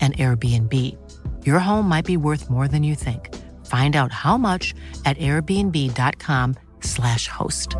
an 0.00 0.12
Airbnb. 0.12 0.96
Your 1.44 1.58
home 1.58 1.88
might 1.88 2.04
be 2.04 2.16
worth 2.16 2.48
more 2.48 2.68
than 2.68 2.84
you 2.84 2.94
think. 2.94 3.34
Find 3.66 3.96
out 3.96 4.12
how 4.12 4.38
much 4.38 4.76
at 5.04 5.18
airbnb.com/slash 5.18 7.28
host. 7.28 7.74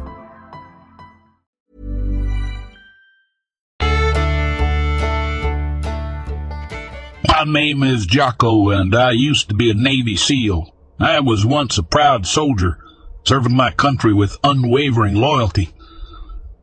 My 7.28 7.44
name 7.46 7.84
is 7.84 8.04
Jocko, 8.04 8.70
and 8.70 8.96
I 8.96 9.12
used 9.12 9.48
to 9.48 9.54
be 9.54 9.70
a 9.70 9.74
Navy 9.74 10.16
SEAL. 10.16 10.74
I 10.98 11.20
was 11.20 11.46
once 11.46 11.78
a 11.78 11.84
proud 11.84 12.26
soldier, 12.26 12.78
serving 13.24 13.54
my 13.54 13.70
country 13.70 14.12
with 14.12 14.36
unwavering 14.42 15.14
loyalty. 15.14 15.68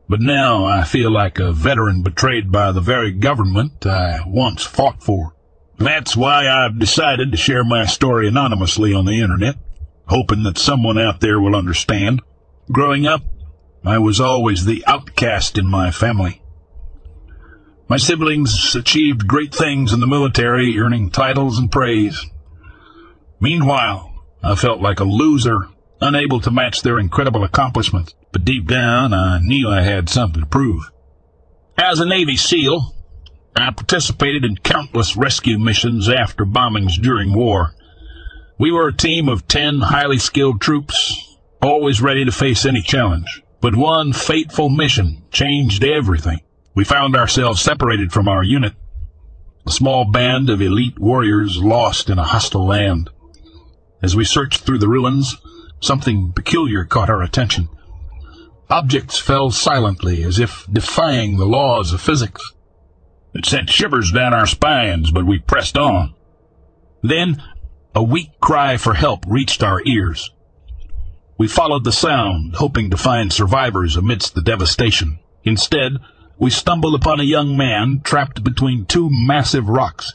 But 0.08 0.20
now 0.20 0.66
I 0.66 0.84
feel 0.84 1.10
like 1.10 1.38
a 1.38 1.52
veteran 1.52 2.02
betrayed 2.02 2.52
by 2.52 2.72
the 2.72 2.82
very 2.82 3.12
government 3.12 3.86
I 3.86 4.20
once 4.26 4.64
fought 4.64 5.02
for. 5.02 5.34
That's 5.78 6.16
why 6.16 6.48
I've 6.48 6.78
decided 6.78 7.30
to 7.30 7.36
share 7.36 7.64
my 7.64 7.84
story 7.84 8.28
anonymously 8.28 8.94
on 8.94 9.04
the 9.04 9.20
internet, 9.20 9.56
hoping 10.06 10.42
that 10.44 10.58
someone 10.58 10.98
out 10.98 11.20
there 11.20 11.40
will 11.40 11.54
understand. 11.54 12.22
Growing 12.72 13.06
up, 13.06 13.22
I 13.84 13.98
was 13.98 14.20
always 14.20 14.64
the 14.64 14.82
outcast 14.86 15.58
in 15.58 15.66
my 15.66 15.90
family. 15.90 16.42
My 17.88 17.98
siblings 17.98 18.74
achieved 18.74 19.28
great 19.28 19.54
things 19.54 19.92
in 19.92 20.00
the 20.00 20.08
military, 20.08 20.78
earning 20.78 21.10
titles 21.10 21.58
and 21.58 21.70
praise. 21.70 22.24
Meanwhile, 23.38 24.12
I 24.42 24.56
felt 24.56 24.80
like 24.80 24.98
a 24.98 25.04
loser, 25.04 25.68
unable 26.00 26.40
to 26.40 26.50
match 26.50 26.82
their 26.82 26.98
incredible 26.98 27.44
accomplishments, 27.44 28.14
but 28.32 28.44
deep 28.44 28.66
down 28.66 29.12
I 29.12 29.38
knew 29.40 29.68
I 29.68 29.82
had 29.82 30.08
something 30.08 30.40
to 30.40 30.48
prove. 30.48 30.90
As 31.78 32.00
a 32.00 32.06
Navy 32.06 32.36
SEAL, 32.36 32.95
I 33.56 33.70
participated 33.70 34.44
in 34.44 34.58
countless 34.58 35.16
rescue 35.16 35.58
missions 35.58 36.08
after 36.08 36.44
bombings 36.44 37.00
during 37.00 37.32
war. 37.32 37.74
We 38.58 38.70
were 38.70 38.88
a 38.88 38.96
team 38.96 39.28
of 39.28 39.48
ten 39.48 39.80
highly 39.80 40.18
skilled 40.18 40.60
troops, 40.60 41.36
always 41.62 42.02
ready 42.02 42.24
to 42.24 42.32
face 42.32 42.66
any 42.66 42.82
challenge. 42.82 43.42
But 43.60 43.74
one 43.74 44.12
fateful 44.12 44.68
mission 44.68 45.22
changed 45.30 45.82
everything. 45.82 46.40
We 46.74 46.84
found 46.84 47.16
ourselves 47.16 47.62
separated 47.62 48.12
from 48.12 48.28
our 48.28 48.42
unit, 48.42 48.74
a 49.66 49.70
small 49.70 50.04
band 50.04 50.50
of 50.50 50.60
elite 50.60 50.98
warriors 50.98 51.56
lost 51.56 52.10
in 52.10 52.18
a 52.18 52.24
hostile 52.24 52.66
land. 52.66 53.10
As 54.02 54.14
we 54.14 54.24
searched 54.24 54.60
through 54.60 54.78
the 54.78 54.88
ruins, 54.88 55.36
something 55.80 56.32
peculiar 56.32 56.84
caught 56.84 57.08
our 57.08 57.22
attention. 57.22 57.70
Objects 58.68 59.18
fell 59.18 59.50
silently, 59.50 60.22
as 60.22 60.38
if 60.38 60.66
defying 60.70 61.38
the 61.38 61.46
laws 61.46 61.92
of 61.92 62.00
physics. 62.00 62.52
It 63.36 63.44
sent 63.44 63.68
shivers 63.68 64.12
down 64.12 64.32
our 64.32 64.46
spines, 64.46 65.10
but 65.10 65.26
we 65.26 65.38
pressed 65.38 65.76
on. 65.76 66.14
Then 67.02 67.42
a 67.94 68.02
weak 68.02 68.30
cry 68.40 68.78
for 68.78 68.94
help 68.94 69.26
reached 69.26 69.62
our 69.62 69.82
ears. 69.84 70.30
We 71.36 71.46
followed 71.46 71.84
the 71.84 71.92
sound, 71.92 72.54
hoping 72.56 72.88
to 72.88 72.96
find 72.96 73.30
survivors 73.30 73.94
amidst 73.94 74.34
the 74.34 74.40
devastation. 74.40 75.18
Instead, 75.44 75.98
we 76.38 76.48
stumbled 76.48 76.94
upon 76.94 77.20
a 77.20 77.24
young 77.24 77.58
man 77.58 78.00
trapped 78.02 78.42
between 78.42 78.86
two 78.86 79.10
massive 79.12 79.68
rocks. 79.68 80.14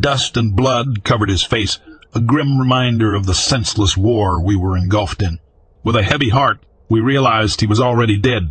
Dust 0.00 0.38
and 0.38 0.56
blood 0.56 1.04
covered 1.04 1.28
his 1.28 1.44
face, 1.44 1.78
a 2.14 2.22
grim 2.22 2.58
reminder 2.58 3.14
of 3.14 3.26
the 3.26 3.34
senseless 3.34 3.98
war 3.98 4.42
we 4.42 4.56
were 4.56 4.78
engulfed 4.78 5.20
in. 5.20 5.40
With 5.84 5.94
a 5.94 6.02
heavy 6.02 6.30
heart, 6.30 6.64
we 6.88 7.00
realized 7.00 7.60
he 7.60 7.66
was 7.66 7.80
already 7.80 8.16
dead, 8.16 8.50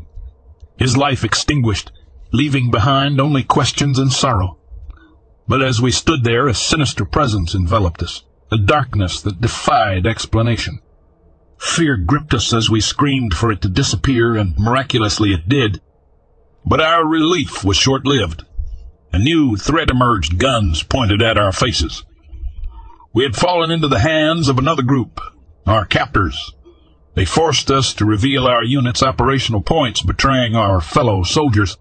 his 0.77 0.95
life 0.95 1.23
extinguished, 1.23 1.91
leaving 2.31 2.71
behind 2.71 3.19
only 3.19 3.43
questions 3.43 3.99
and 3.99 4.11
sorrow. 4.11 4.57
But 5.47 5.61
as 5.61 5.81
we 5.81 5.91
stood 5.91 6.23
there, 6.23 6.47
a 6.47 6.53
sinister 6.53 7.05
presence 7.05 7.53
enveloped 7.53 8.01
us, 8.01 8.23
a 8.51 8.57
darkness 8.57 9.21
that 9.21 9.41
defied 9.41 10.05
explanation. 10.07 10.79
Fear 11.57 11.97
gripped 11.97 12.33
us 12.33 12.53
as 12.53 12.69
we 12.69 12.81
screamed 12.81 13.33
for 13.33 13.51
it 13.51 13.61
to 13.61 13.69
disappear, 13.69 14.35
and 14.35 14.57
miraculously 14.57 15.33
it 15.33 15.47
did. 15.47 15.81
But 16.65 16.81
our 16.81 17.07
relief 17.07 17.63
was 17.63 17.77
short-lived. 17.77 18.45
A 19.13 19.19
new 19.19 19.57
threat 19.57 19.89
emerged, 19.89 20.39
guns 20.39 20.83
pointed 20.83 21.21
at 21.21 21.37
our 21.37 21.51
faces. 21.51 22.05
We 23.13 23.23
had 23.23 23.35
fallen 23.35 23.71
into 23.71 23.89
the 23.89 23.99
hands 23.99 24.47
of 24.47 24.57
another 24.57 24.83
group, 24.83 25.19
our 25.67 25.85
captors. 25.85 26.53
They 27.13 27.25
forced 27.25 27.69
us 27.69 27.93
to 27.95 28.05
reveal 28.05 28.47
our 28.47 28.63
unit's 28.63 29.03
operational 29.03 29.61
points, 29.61 30.01
betraying 30.01 30.55
our 30.55 30.79
fellow 30.79 31.23
soldiers. 31.23 31.77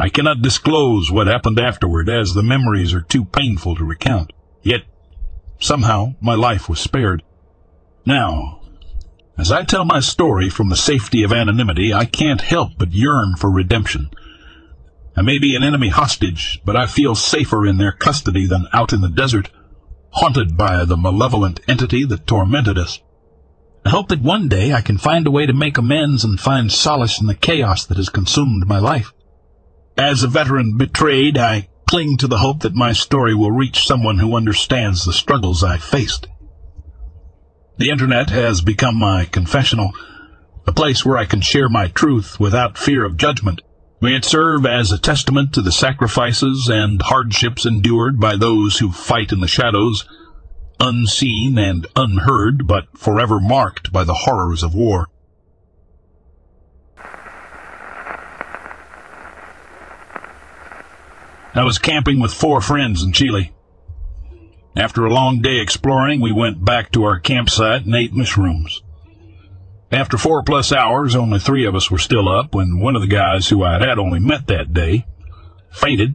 I 0.00 0.08
cannot 0.08 0.42
disclose 0.42 1.10
what 1.10 1.26
happened 1.26 1.58
afterward, 1.58 2.08
as 2.08 2.32
the 2.32 2.42
memories 2.42 2.94
are 2.94 3.00
too 3.00 3.24
painful 3.24 3.74
to 3.76 3.84
recount. 3.84 4.32
Yet, 4.62 4.82
somehow, 5.58 6.14
my 6.20 6.34
life 6.34 6.68
was 6.68 6.78
spared. 6.78 7.24
Now, 8.06 8.60
as 9.36 9.50
I 9.50 9.64
tell 9.64 9.84
my 9.84 9.98
story 9.98 10.50
from 10.50 10.68
the 10.68 10.76
safety 10.76 11.24
of 11.24 11.32
anonymity, 11.32 11.92
I 11.92 12.04
can't 12.04 12.40
help 12.40 12.72
but 12.78 12.92
yearn 12.92 13.34
for 13.36 13.50
redemption. 13.50 14.10
I 15.16 15.22
may 15.22 15.40
be 15.40 15.56
an 15.56 15.64
enemy 15.64 15.88
hostage, 15.88 16.60
but 16.64 16.76
I 16.76 16.86
feel 16.86 17.16
safer 17.16 17.66
in 17.66 17.76
their 17.76 17.92
custody 17.92 18.46
than 18.46 18.68
out 18.72 18.92
in 18.92 19.00
the 19.00 19.08
desert, 19.08 19.50
haunted 20.10 20.56
by 20.56 20.84
the 20.84 20.96
malevolent 20.96 21.58
entity 21.66 22.04
that 22.04 22.24
tormented 22.24 22.78
us. 22.78 23.00
I 23.84 23.90
hope 23.90 24.08
that 24.08 24.22
one 24.22 24.48
day 24.48 24.72
I 24.72 24.80
can 24.80 24.98
find 24.98 25.26
a 25.26 25.30
way 25.32 25.46
to 25.46 25.52
make 25.52 25.76
amends 25.76 26.22
and 26.22 26.38
find 26.38 26.70
solace 26.70 27.20
in 27.20 27.26
the 27.26 27.34
chaos 27.34 27.84
that 27.86 27.96
has 27.96 28.08
consumed 28.08 28.66
my 28.68 28.78
life. 28.78 29.12
As 29.98 30.22
a 30.22 30.28
veteran 30.28 30.76
betrayed, 30.76 31.36
I 31.36 31.66
cling 31.88 32.18
to 32.18 32.28
the 32.28 32.38
hope 32.38 32.60
that 32.60 32.76
my 32.76 32.92
story 32.92 33.34
will 33.34 33.50
reach 33.50 33.84
someone 33.84 34.20
who 34.20 34.36
understands 34.36 35.04
the 35.04 35.12
struggles 35.12 35.64
I 35.64 35.78
faced. 35.78 36.28
The 37.78 37.90
internet 37.90 38.30
has 38.30 38.60
become 38.60 38.96
my 38.96 39.24
confessional, 39.24 39.90
a 40.68 40.72
place 40.72 41.04
where 41.04 41.16
I 41.16 41.24
can 41.24 41.40
share 41.40 41.68
my 41.68 41.88
truth 41.88 42.38
without 42.38 42.78
fear 42.78 43.04
of 43.04 43.16
judgment. 43.16 43.60
May 44.00 44.14
it 44.14 44.24
serve 44.24 44.64
as 44.64 44.92
a 44.92 44.98
testament 44.98 45.52
to 45.54 45.62
the 45.62 45.72
sacrifices 45.72 46.68
and 46.68 47.02
hardships 47.02 47.66
endured 47.66 48.20
by 48.20 48.36
those 48.36 48.78
who 48.78 48.92
fight 48.92 49.32
in 49.32 49.40
the 49.40 49.48
shadows, 49.48 50.04
unseen 50.78 51.58
and 51.58 51.88
unheard, 51.96 52.68
but 52.68 52.84
forever 52.96 53.40
marked 53.40 53.92
by 53.92 54.04
the 54.04 54.14
horrors 54.14 54.62
of 54.62 54.74
war. 54.74 55.08
I 61.58 61.64
was 61.64 61.78
camping 61.78 62.20
with 62.20 62.32
four 62.32 62.60
friends 62.60 63.02
in 63.02 63.12
Chile. 63.12 63.52
After 64.76 65.04
a 65.04 65.12
long 65.12 65.42
day 65.42 65.58
exploring, 65.58 66.20
we 66.20 66.30
went 66.30 66.64
back 66.64 66.92
to 66.92 67.02
our 67.02 67.18
campsite 67.18 67.84
and 67.84 67.96
ate 67.96 68.12
mushrooms. 68.12 68.80
After 69.90 70.16
four 70.16 70.44
plus 70.44 70.72
hours, 70.72 71.16
only 71.16 71.40
three 71.40 71.66
of 71.66 71.74
us 71.74 71.90
were 71.90 71.98
still 71.98 72.28
up 72.28 72.54
when 72.54 72.78
one 72.78 72.94
of 72.94 73.02
the 73.02 73.08
guys 73.08 73.48
who 73.48 73.64
I 73.64 73.80
had 73.80 73.98
only 73.98 74.20
met 74.20 74.46
that 74.46 74.72
day 74.72 75.04
fainted. 75.72 76.14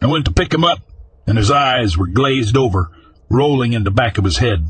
I 0.00 0.06
went 0.06 0.26
to 0.26 0.32
pick 0.32 0.54
him 0.54 0.62
up, 0.62 0.78
and 1.26 1.38
his 1.38 1.50
eyes 1.50 1.98
were 1.98 2.06
glazed 2.06 2.56
over, 2.56 2.92
rolling 3.28 3.72
in 3.72 3.82
the 3.82 3.90
back 3.90 4.16
of 4.16 4.24
his 4.24 4.38
head. 4.38 4.68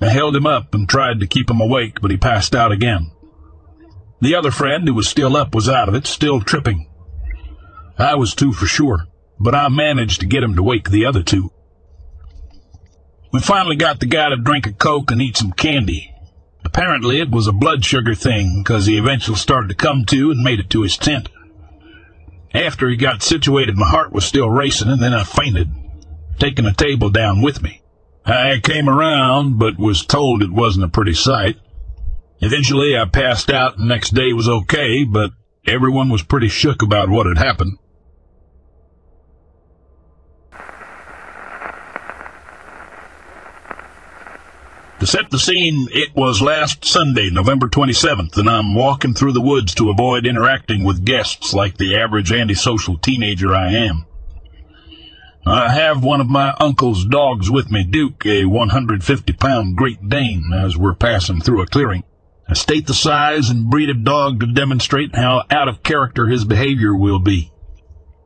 I 0.00 0.08
held 0.08 0.34
him 0.34 0.46
up 0.46 0.74
and 0.74 0.88
tried 0.88 1.20
to 1.20 1.28
keep 1.28 1.48
him 1.48 1.60
awake, 1.60 2.00
but 2.00 2.10
he 2.10 2.16
passed 2.16 2.56
out 2.56 2.72
again. 2.72 3.12
The 4.20 4.34
other 4.34 4.50
friend, 4.50 4.88
who 4.88 4.94
was 4.94 5.06
still 5.06 5.36
up, 5.36 5.54
was 5.54 5.68
out 5.68 5.88
of 5.88 5.94
it, 5.94 6.08
still 6.08 6.40
tripping. 6.40 6.90
I 7.96 8.16
was 8.16 8.34
too 8.34 8.52
for 8.52 8.66
sure, 8.66 9.06
but 9.40 9.54
I 9.54 9.68
managed 9.68 10.20
to 10.20 10.26
get 10.26 10.42
him 10.42 10.56
to 10.56 10.62
wake 10.62 10.90
the 10.90 11.06
other 11.06 11.22
two. 11.22 11.50
We 13.32 13.40
finally 13.40 13.76
got 13.76 14.00
the 14.00 14.06
guy 14.06 14.30
to 14.30 14.36
drink 14.36 14.66
a 14.66 14.72
Coke 14.72 15.10
and 15.10 15.20
eat 15.20 15.36
some 15.36 15.52
candy. 15.52 16.14
Apparently 16.64 17.20
it 17.20 17.30
was 17.30 17.46
a 17.46 17.52
blood 17.52 17.84
sugar 17.84 18.14
thing, 18.14 18.62
because 18.62 18.86
he 18.86 18.98
eventually 18.98 19.36
started 19.36 19.68
to 19.68 19.74
come 19.74 20.04
to 20.06 20.30
and 20.30 20.42
made 20.42 20.60
it 20.60 20.70
to 20.70 20.82
his 20.82 20.96
tent. 20.96 21.28
After 22.54 22.88
he 22.88 22.96
got 22.96 23.22
situated, 23.22 23.76
my 23.76 23.88
heart 23.88 24.12
was 24.12 24.24
still 24.24 24.50
racing, 24.50 24.88
and 24.88 25.02
then 25.02 25.12
I 25.12 25.24
fainted, 25.24 25.70
taking 26.38 26.66
a 26.66 26.72
table 26.72 27.10
down 27.10 27.42
with 27.42 27.62
me. 27.62 27.82
I 28.24 28.60
came 28.62 28.88
around, 28.88 29.58
but 29.58 29.78
was 29.78 30.04
told 30.04 30.42
it 30.42 30.52
wasn't 30.52 30.84
a 30.86 30.88
pretty 30.88 31.14
sight. 31.14 31.56
Eventually, 32.40 32.96
I 32.96 33.04
passed 33.04 33.50
out, 33.50 33.78
and 33.78 33.88
next 33.88 34.14
day 34.14 34.32
was 34.32 34.48
okay, 34.48 35.04
but 35.04 35.30
everyone 35.66 36.08
was 36.08 36.22
pretty 36.22 36.48
shook 36.48 36.82
about 36.82 37.08
what 37.10 37.26
had 37.26 37.38
happened. 37.38 37.78
To 45.00 45.06
set 45.06 45.30
the 45.30 45.38
scene, 45.38 45.86
it 45.92 46.16
was 46.16 46.42
last 46.42 46.84
Sunday, 46.84 47.30
November 47.30 47.68
27th, 47.68 48.36
and 48.36 48.50
I'm 48.50 48.74
walking 48.74 49.14
through 49.14 49.32
the 49.32 49.40
woods 49.40 49.72
to 49.76 49.90
avoid 49.90 50.26
interacting 50.26 50.82
with 50.82 51.04
guests 51.04 51.54
like 51.54 51.76
the 51.76 51.96
average 51.96 52.32
antisocial 52.32 52.98
teenager 52.98 53.54
I 53.54 53.74
am. 53.74 54.06
I 55.46 55.70
have 55.70 56.02
one 56.02 56.20
of 56.20 56.28
my 56.28 56.52
uncle's 56.58 57.04
dogs 57.04 57.48
with 57.48 57.70
me, 57.70 57.84
Duke, 57.84 58.26
a 58.26 58.42
150-pound 58.42 59.76
Great 59.76 60.08
Dane, 60.08 60.52
as 60.52 60.76
we're 60.76 60.94
passing 60.94 61.40
through 61.40 61.62
a 61.62 61.66
clearing. 61.66 62.02
I 62.48 62.54
state 62.54 62.88
the 62.88 62.94
size 62.94 63.50
and 63.50 63.70
breed 63.70 63.90
of 63.90 64.02
dog 64.02 64.40
to 64.40 64.46
demonstrate 64.46 65.14
how 65.14 65.44
out 65.48 65.68
of 65.68 65.84
character 65.84 66.26
his 66.26 66.44
behavior 66.44 66.94
will 66.94 67.20
be. 67.20 67.52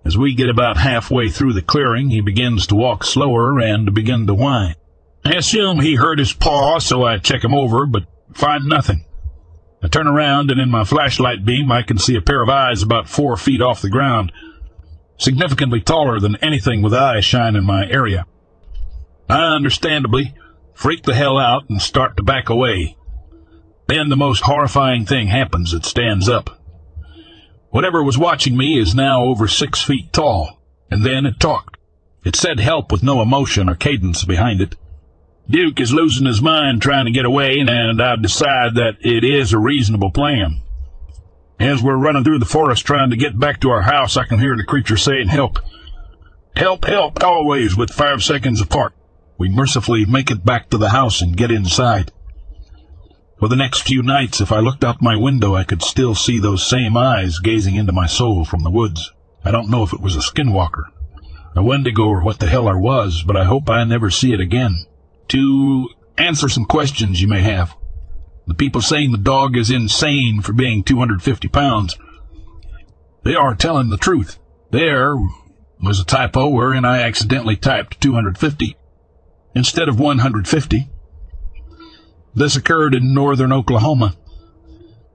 As 0.07 0.17
we 0.17 0.35
get 0.35 0.49
about 0.49 0.79
halfway 0.79 1.29
through 1.29 1.53
the 1.53 1.61
clearing, 1.61 2.09
he 2.09 2.23
begins 2.23 2.67
to 2.69 2.77
walk 2.77 3.05
slower 3.05 3.61
and 3.61 3.93
begin 3.95 4.27
to 4.27 4.35
whine. 4.35 4.75
I 5.25 5.35
assume 5.35 5.81
he 5.81 5.95
hurt 5.95 6.19
his 6.19 6.33
paw, 6.33 6.79
so 6.79 7.05
I 7.05 7.19
check 7.19 7.45
him 7.45 7.55
over, 7.55 7.87
but 7.87 8.05
find 8.35 8.65
nothing. 8.65 9.05
I 9.83 9.89
turn 9.89 10.07
around, 10.07 10.51
and 10.51 10.61
in 10.61 10.71
my 10.71 10.85
flashlight 10.85 11.45
beam, 11.45 11.71
I 11.71 11.83
can 11.83 11.99
see 11.99 12.17
a 12.17 12.23
pair 12.23 12.43
of 12.43 12.49
eyes 12.49 12.83
about 12.83 13.09
four 13.09 13.37
feet 13.37 13.61
off 13.61 13.83
the 13.83 13.91
ground, 13.91 14.33
significantly 15.19 15.81
taller 15.81 16.19
than 16.21 16.37
anything 16.37 16.83
with 16.83 16.95
eyes 16.95 17.25
shine 17.25 17.57
in 17.57 17.65
my 17.65 17.89
area. 17.89 18.27
I 19.29 19.55
understandably 19.55 20.35
freak 20.75 21.05
the 21.05 21.15
hell 21.15 21.39
out 21.39 21.69
and 21.69 21.81
start 21.81 22.17
to 22.17 22.23
back 22.23 22.49
away. 22.49 22.97
Then 23.87 24.09
the 24.09 24.17
most 24.17 24.43
horrifying 24.43 25.05
thing 25.05 25.29
happens. 25.29 25.73
It 25.73 25.85
stands 25.85 26.29
up. 26.29 26.59
Whatever 27.71 28.03
was 28.03 28.19
watching 28.19 28.57
me 28.57 28.79
is 28.79 28.95
now 28.95 29.23
over 29.23 29.49
six 29.49 29.83
feet 29.83 30.13
tall, 30.13 30.61
and 30.91 31.05
then 31.05 31.27
it 31.27 31.41
talked. 31.41 31.79
It 32.25 32.37
said 32.37 32.61
help 32.61 32.93
with 32.93 33.03
no 33.03 33.23
emotion 33.23 33.69
or 33.69 33.75
cadence 33.75 34.25
behind 34.25 34.61
it. 34.61 34.77
Duke 35.51 35.81
is 35.81 35.93
losing 35.93 36.27
his 36.27 36.41
mind 36.41 36.81
trying 36.81 37.07
to 37.07 37.11
get 37.11 37.25
away, 37.25 37.59
and 37.59 38.01
I 38.01 38.17
decide 38.17 38.77
that 38.77 38.97
it 39.01 39.25
is 39.25 39.53
a 39.53 39.59
reasonable 39.59 40.11
plan. 40.11 40.63
As 41.59 41.83
we're 41.83 41.97
running 41.97 42.23
through 42.23 42.39
the 42.39 42.45
forest 42.45 42.87
trying 42.87 43.11
to 43.11 43.17
get 43.17 43.39
back 43.39 43.61
to 43.61 43.71
our 43.71 43.83
house, 43.83 44.17
I 44.17 44.25
can 44.25 44.39
hear 44.39 44.57
the 44.57 44.65
creature 44.65 44.97
saying, 44.97 45.29
Help! 45.29 45.59
Help, 46.55 46.85
help, 46.85 47.23
always 47.25 47.77
with 47.77 47.91
five 47.91 48.23
seconds 48.23 48.61
apart. 48.61 48.95
We 49.37 49.49
mercifully 49.49 50.05
make 50.05 50.31
it 50.31 50.45
back 50.45 50.71
to 50.71 50.79
the 50.79 50.91
house 50.91 51.21
and 51.21 51.37
get 51.37 51.51
inside. 51.51 52.13
For 53.39 53.49
the 53.49 53.57
next 53.57 53.83
few 53.83 54.03
nights, 54.03 54.41
if 54.41 54.53
I 54.53 54.61
looked 54.61 54.85
out 54.85 55.03
my 55.03 55.17
window, 55.17 55.57
I 55.57 55.65
could 55.65 55.83
still 55.83 56.15
see 56.15 56.39
those 56.39 56.65
same 56.65 56.97
eyes 56.97 57.41
gazing 57.41 57.75
into 57.75 57.93
my 57.93 58.07
soul 58.07 58.45
from 58.45 58.63
the 58.63 58.71
woods. 58.71 59.11
I 59.45 59.51
don't 59.51 59.71
know 59.71 59.83
if 59.83 59.93
it 59.93 60.01
was 60.01 60.15
a 60.15 60.21
skinwalker, 60.21 60.85
a 61.57 61.63
wendigo, 61.65 62.05
or 62.05 62.23
what 62.23 62.39
the 62.39 62.47
hell 62.47 62.69
I 62.69 62.77
was, 62.77 63.25
but 63.27 63.37
I 63.37 63.45
hope 63.45 63.69
I 63.69 63.83
never 63.83 64.09
see 64.09 64.33
it 64.33 64.41
again 64.41 64.87
to 65.33 65.89
answer 66.19 66.49
some 66.49 66.65
questions 66.67 67.21
you 67.21 67.29
may 67.29 67.41
have. 67.41 67.75
The 68.47 68.55
people 68.55 68.81
saying 68.81 69.13
the 69.13 69.19
dog 69.19 69.57
is 69.57 69.71
insane 69.71 70.43
for 70.43 70.53
being 70.53 70.83
250 70.83 71.49
pounds, 71.49 71.97
they 73.25 73.35
are 73.35 73.55
telling 73.55 73.89
the 73.89 73.97
truth. 73.97 74.39
There 74.71 75.15
was 75.83 76.01
a 76.01 76.05
typo 76.05 76.49
wherein 76.49 76.85
I 76.85 77.03
accidentally 77.03 77.57
typed 77.57 78.01
250 78.01 78.77
instead 79.55 79.89
of 79.89 79.99
150. 79.99 80.91
This 82.35 82.57
occurred 82.57 82.95
in 82.95 83.15
northern 83.15 83.53
Oklahoma. 83.53 84.17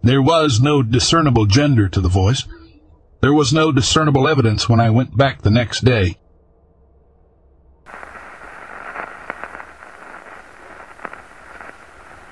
There 0.01 0.21
was 0.21 0.61
no 0.61 0.81
discernible 0.81 1.45
gender 1.45 1.89
to 1.89 2.01
the 2.01 2.09
voice. 2.09 2.47
There 3.21 3.33
was 3.33 3.53
no 3.53 3.71
discernible 3.71 4.27
evidence 4.27 4.69
when 4.69 4.79
I 4.79 4.89
went 4.89 5.17
back 5.17 5.41
the 5.41 5.51
next 5.51 5.83
day. 5.83 6.17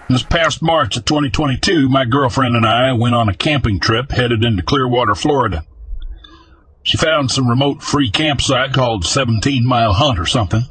This 0.08 0.22
past 0.22 0.62
March 0.62 0.98
of 0.98 1.06
2022, 1.06 1.90
my 1.90 2.06
girlfriend 2.06 2.56
and 2.56 2.64
I 2.64 2.94
went 2.94 3.16
on 3.16 3.28
a 3.28 3.34
camping 3.34 3.80
trip 3.80 4.12
headed 4.12 4.44
into 4.44 4.62
Clearwater, 4.62 5.16
Florida. 5.16 5.66
She 6.84 6.96
found 6.96 7.32
some 7.32 7.50
remote 7.50 7.82
free 7.82 8.12
campsite 8.12 8.72
called 8.72 9.04
17 9.04 9.66
Mile 9.66 9.94
Hunt 9.94 10.20
or 10.20 10.28
something 10.28 10.62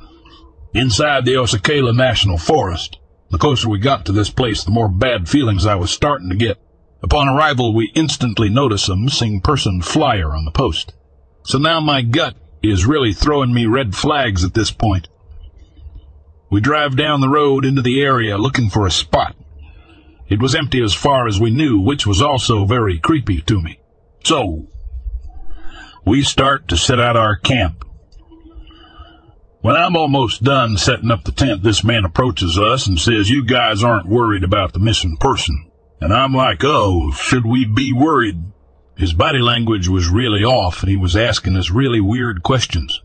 inside 0.73 1.25
the 1.25 1.37
Osceola 1.37 1.93
National 1.93 2.39
Forest. 2.39 2.99
The 3.31 3.39
closer 3.39 3.69
we 3.69 3.81
got 3.81 4.07
to 4.07 4.13
this 4.13 4.31
place, 4.31 4.63
the 4.63 4.71
more 4.71 4.89
bad 4.89 5.29
feelings 5.29 5.67
I 5.67 5.75
was 5.75 5.91
starting 5.91 6.29
to 6.29 6.37
get. 6.37 6.61
Upon 7.03 7.29
arrival, 7.29 7.75
we 7.75 7.91
instantly 7.97 8.49
noticed 8.49 8.89
a 8.89 8.95
missing 8.95 9.41
person 9.41 9.83
flyer 9.83 10.33
on 10.33 10.45
the 10.45 10.53
post. 10.53 10.95
So 11.43 11.59
now 11.59 11.81
my 11.81 12.03
gut 12.03 12.37
is 12.63 12.87
really 12.87 13.13
throwing 13.13 13.53
me 13.53 13.67
red 13.67 13.97
flags 13.97 14.45
at 14.45 14.55
this 14.55 14.71
point. 14.71 15.09
We 16.51 16.61
drive 16.61 16.97
down 16.97 17.21
the 17.21 17.29
road 17.29 17.65
into 17.65 17.83
the 17.83 18.03
area 18.03 18.39
looking 18.39 18.71
for 18.71 18.87
a 18.87 18.91
spot. 18.91 19.35
It 20.29 20.41
was 20.41 20.55
empty 20.55 20.83
as 20.83 20.95
far 20.95 21.27
as 21.27 21.41
we 21.41 21.51
knew, 21.51 21.81
which 21.81 22.07
was 22.07 22.23
also 22.23 22.65
very 22.65 22.99
creepy 22.99 23.41
to 23.43 23.61
me. 23.61 23.81
So, 24.25 24.69
we 26.07 26.23
start 26.23 26.69
to 26.69 26.77
set 26.77 27.01
out 27.01 27.17
our 27.17 27.37
camp. 27.37 27.85
When 29.61 29.77
I'm 29.77 29.97
almost 29.97 30.43
done 30.43 30.77
setting 30.77 31.11
up 31.11 31.25
the 31.25 31.33
tent, 31.33 31.63
this 31.63 31.83
man 31.83 32.05
approaches 32.05 32.59
us 32.59 32.87
and 32.87 32.99
says, 32.99 33.31
You 33.31 33.45
guys 33.45 33.83
aren't 33.83 34.09
worried 34.09 34.45
about 34.45 34.73
the 34.75 34.79
missing 34.79 35.17
person. 35.17 35.71
And 36.01 36.13
I'm 36.13 36.35
like, 36.35 36.63
Oh, 36.63 37.13
should 37.13 37.47
we 37.47 37.65
be 37.65 37.93
worried? 37.93 38.43
His 38.97 39.13
body 39.13 39.39
language 39.39 39.89
was 39.89 40.09
really 40.09 40.45
off, 40.45 40.83
and 40.83 40.91
he 40.91 40.97
was 40.97 41.17
asking 41.17 41.57
us 41.57 41.71
really 41.71 42.01
weird 42.01 42.43
questions. 42.43 43.03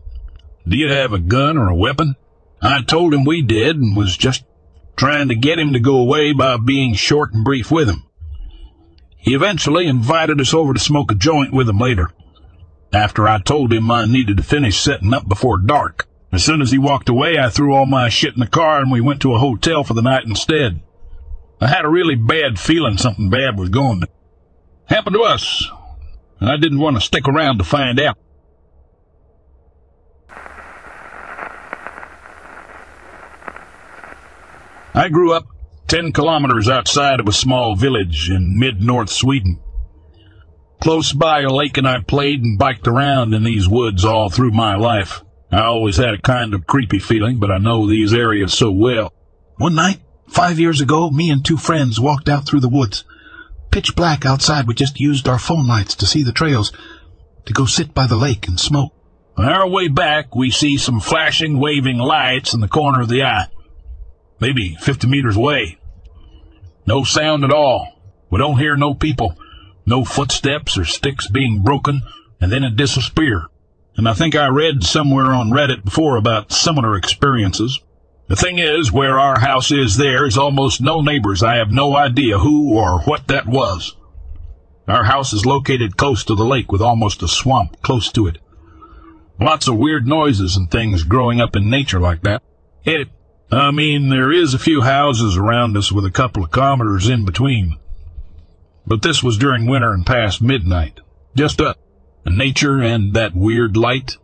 Do 0.68 0.76
you 0.76 0.92
have 0.92 1.12
a 1.12 1.18
gun 1.18 1.56
or 1.56 1.68
a 1.68 1.74
weapon? 1.74 2.14
I 2.62 2.82
told 2.82 3.14
him 3.14 3.24
we 3.24 3.42
did 3.42 3.76
and 3.76 3.96
was 3.96 4.16
just 4.16 4.44
trying 4.96 5.28
to 5.28 5.34
get 5.34 5.58
him 5.58 5.72
to 5.72 5.80
go 5.80 5.96
away 5.96 6.32
by 6.32 6.56
being 6.58 6.94
short 6.94 7.32
and 7.32 7.44
brief 7.44 7.70
with 7.70 7.88
him. 7.88 8.04
He 9.16 9.34
eventually 9.34 9.86
invited 9.86 10.40
us 10.40 10.52
over 10.52 10.74
to 10.74 10.80
smoke 10.80 11.10
a 11.10 11.14
joint 11.14 11.52
with 11.52 11.68
him 11.68 11.78
later, 11.78 12.10
after 12.92 13.26
I 13.26 13.38
told 13.40 13.72
him 13.72 13.90
I 13.90 14.04
needed 14.04 14.36
to 14.36 14.42
finish 14.42 14.78
setting 14.78 15.14
up 15.14 15.28
before 15.28 15.58
dark. 15.58 16.06
As 16.32 16.44
soon 16.44 16.62
as 16.62 16.70
he 16.70 16.78
walked 16.78 17.08
away, 17.08 17.38
I 17.38 17.48
threw 17.50 17.74
all 17.74 17.86
my 17.86 18.08
shit 18.08 18.34
in 18.34 18.40
the 18.40 18.46
car 18.46 18.80
and 18.80 18.90
we 18.90 19.00
went 19.00 19.20
to 19.22 19.34
a 19.34 19.38
hotel 19.38 19.82
for 19.82 19.94
the 19.94 20.02
night 20.02 20.24
instead. 20.26 20.80
I 21.60 21.66
had 21.66 21.84
a 21.84 21.90
really 21.90 22.14
bad 22.14 22.58
feeling 22.58 22.96
something 22.96 23.30
bad 23.30 23.58
was 23.58 23.68
going 23.68 24.00
to 24.00 24.08
happen 24.86 25.12
to 25.12 25.20
us, 25.20 25.68
and 26.40 26.50
I 26.50 26.56
didn't 26.56 26.78
want 26.78 26.96
to 26.96 27.02
stick 27.02 27.28
around 27.28 27.58
to 27.58 27.64
find 27.64 28.00
out. 28.00 28.16
I 34.94 35.08
grew 35.08 35.32
up 35.32 35.46
10 35.86 36.12
kilometers 36.12 36.68
outside 36.68 37.20
of 37.20 37.28
a 37.28 37.32
small 37.32 37.76
village 37.76 38.28
in 38.28 38.58
mid-north 38.58 39.10
Sweden. 39.10 39.60
Close 40.80 41.12
by 41.12 41.42
a 41.42 41.48
lake 41.48 41.76
and 41.76 41.86
I 41.86 42.00
played 42.00 42.42
and 42.42 42.58
biked 42.58 42.88
around 42.88 43.34
in 43.34 43.44
these 43.44 43.68
woods 43.68 44.04
all 44.04 44.30
through 44.30 44.50
my 44.50 44.76
life. 44.76 45.22
I 45.52 45.62
always 45.62 45.96
had 45.96 46.14
a 46.14 46.20
kind 46.20 46.54
of 46.54 46.66
creepy 46.66 46.98
feeling, 46.98 47.38
but 47.38 47.50
I 47.50 47.58
know 47.58 47.86
these 47.86 48.14
areas 48.14 48.54
so 48.54 48.70
well. 48.70 49.12
One 49.58 49.74
night, 49.74 50.00
five 50.28 50.58
years 50.58 50.80
ago, 50.80 51.10
me 51.10 51.30
and 51.30 51.44
two 51.44 51.56
friends 51.56 52.00
walked 52.00 52.28
out 52.28 52.46
through 52.46 52.60
the 52.60 52.68
woods. 52.68 53.04
Pitch 53.70 53.94
black 53.94 54.24
outside, 54.24 54.66
we 54.66 54.74
just 54.74 54.98
used 54.98 55.28
our 55.28 55.38
phone 55.38 55.68
lights 55.68 55.94
to 55.96 56.06
see 56.06 56.24
the 56.24 56.32
trails, 56.32 56.72
to 57.46 57.52
go 57.52 57.66
sit 57.66 57.94
by 57.94 58.06
the 58.06 58.16
lake 58.16 58.48
and 58.48 58.58
smoke. 58.58 58.92
On 59.36 59.44
our 59.44 59.68
way 59.68 59.88
back, 59.88 60.34
we 60.34 60.50
see 60.50 60.76
some 60.76 60.98
flashing, 60.98 61.60
waving 61.60 61.98
lights 61.98 62.54
in 62.54 62.60
the 62.60 62.68
corner 62.68 63.00
of 63.00 63.08
the 63.08 63.22
eye. 63.22 63.46
Maybe 64.40 64.76
50 64.80 65.06
meters 65.06 65.36
away. 65.36 65.78
No 66.86 67.04
sound 67.04 67.44
at 67.44 67.52
all. 67.52 67.88
We 68.30 68.38
don't 68.38 68.58
hear 68.58 68.76
no 68.76 68.94
people, 68.94 69.36
no 69.86 70.04
footsteps 70.04 70.78
or 70.78 70.84
sticks 70.84 71.28
being 71.28 71.62
broken, 71.62 72.02
and 72.40 72.50
then 72.50 72.64
it 72.64 72.76
disappear 72.76 73.46
and 74.00 74.08
I 74.08 74.14
think 74.14 74.34
I 74.34 74.48
read 74.48 74.82
somewhere 74.82 75.26
on 75.26 75.50
Reddit 75.50 75.84
before 75.84 76.16
about 76.16 76.52
similar 76.52 76.96
experiences. 76.96 77.80
The 78.28 78.36
thing 78.36 78.58
is, 78.58 78.90
where 78.90 79.18
our 79.18 79.40
house 79.40 79.70
is 79.70 79.98
there 79.98 80.24
is 80.24 80.38
almost 80.38 80.80
no 80.80 81.02
neighbors. 81.02 81.42
I 81.42 81.56
have 81.56 81.70
no 81.70 81.96
idea 81.96 82.38
who 82.38 82.72
or 82.72 83.00
what 83.00 83.26
that 83.28 83.46
was. 83.46 83.96
Our 84.88 85.04
house 85.04 85.34
is 85.34 85.44
located 85.44 85.98
close 85.98 86.24
to 86.24 86.34
the 86.34 86.44
lake 86.44 86.72
with 86.72 86.80
almost 86.80 87.22
a 87.22 87.28
swamp 87.28 87.82
close 87.82 88.10
to 88.12 88.26
it. 88.26 88.38
Lots 89.38 89.68
of 89.68 89.76
weird 89.76 90.06
noises 90.06 90.56
and 90.56 90.70
things 90.70 91.02
growing 91.02 91.40
up 91.40 91.54
in 91.54 91.68
nature 91.68 92.00
like 92.00 92.22
that. 92.22 92.42
It, 92.84 93.08
I 93.52 93.72
mean, 93.72 94.10
there 94.10 94.30
is 94.30 94.54
a 94.54 94.58
few 94.60 94.82
houses 94.82 95.36
around 95.36 95.76
us 95.76 95.90
with 95.90 96.04
a 96.04 96.10
couple 96.10 96.44
of 96.44 96.52
kilometers 96.52 97.08
in 97.08 97.24
between. 97.24 97.78
But 98.86 99.02
this 99.02 99.22
was 99.22 99.38
during 99.38 99.66
winter 99.66 99.92
and 99.92 100.06
past 100.06 100.40
midnight. 100.40 101.00
Just 101.34 101.60
a 101.60 101.74
nature 102.24 102.80
and 102.80 103.14
that 103.14 103.34
weird 103.34 103.76
light? 103.76 104.16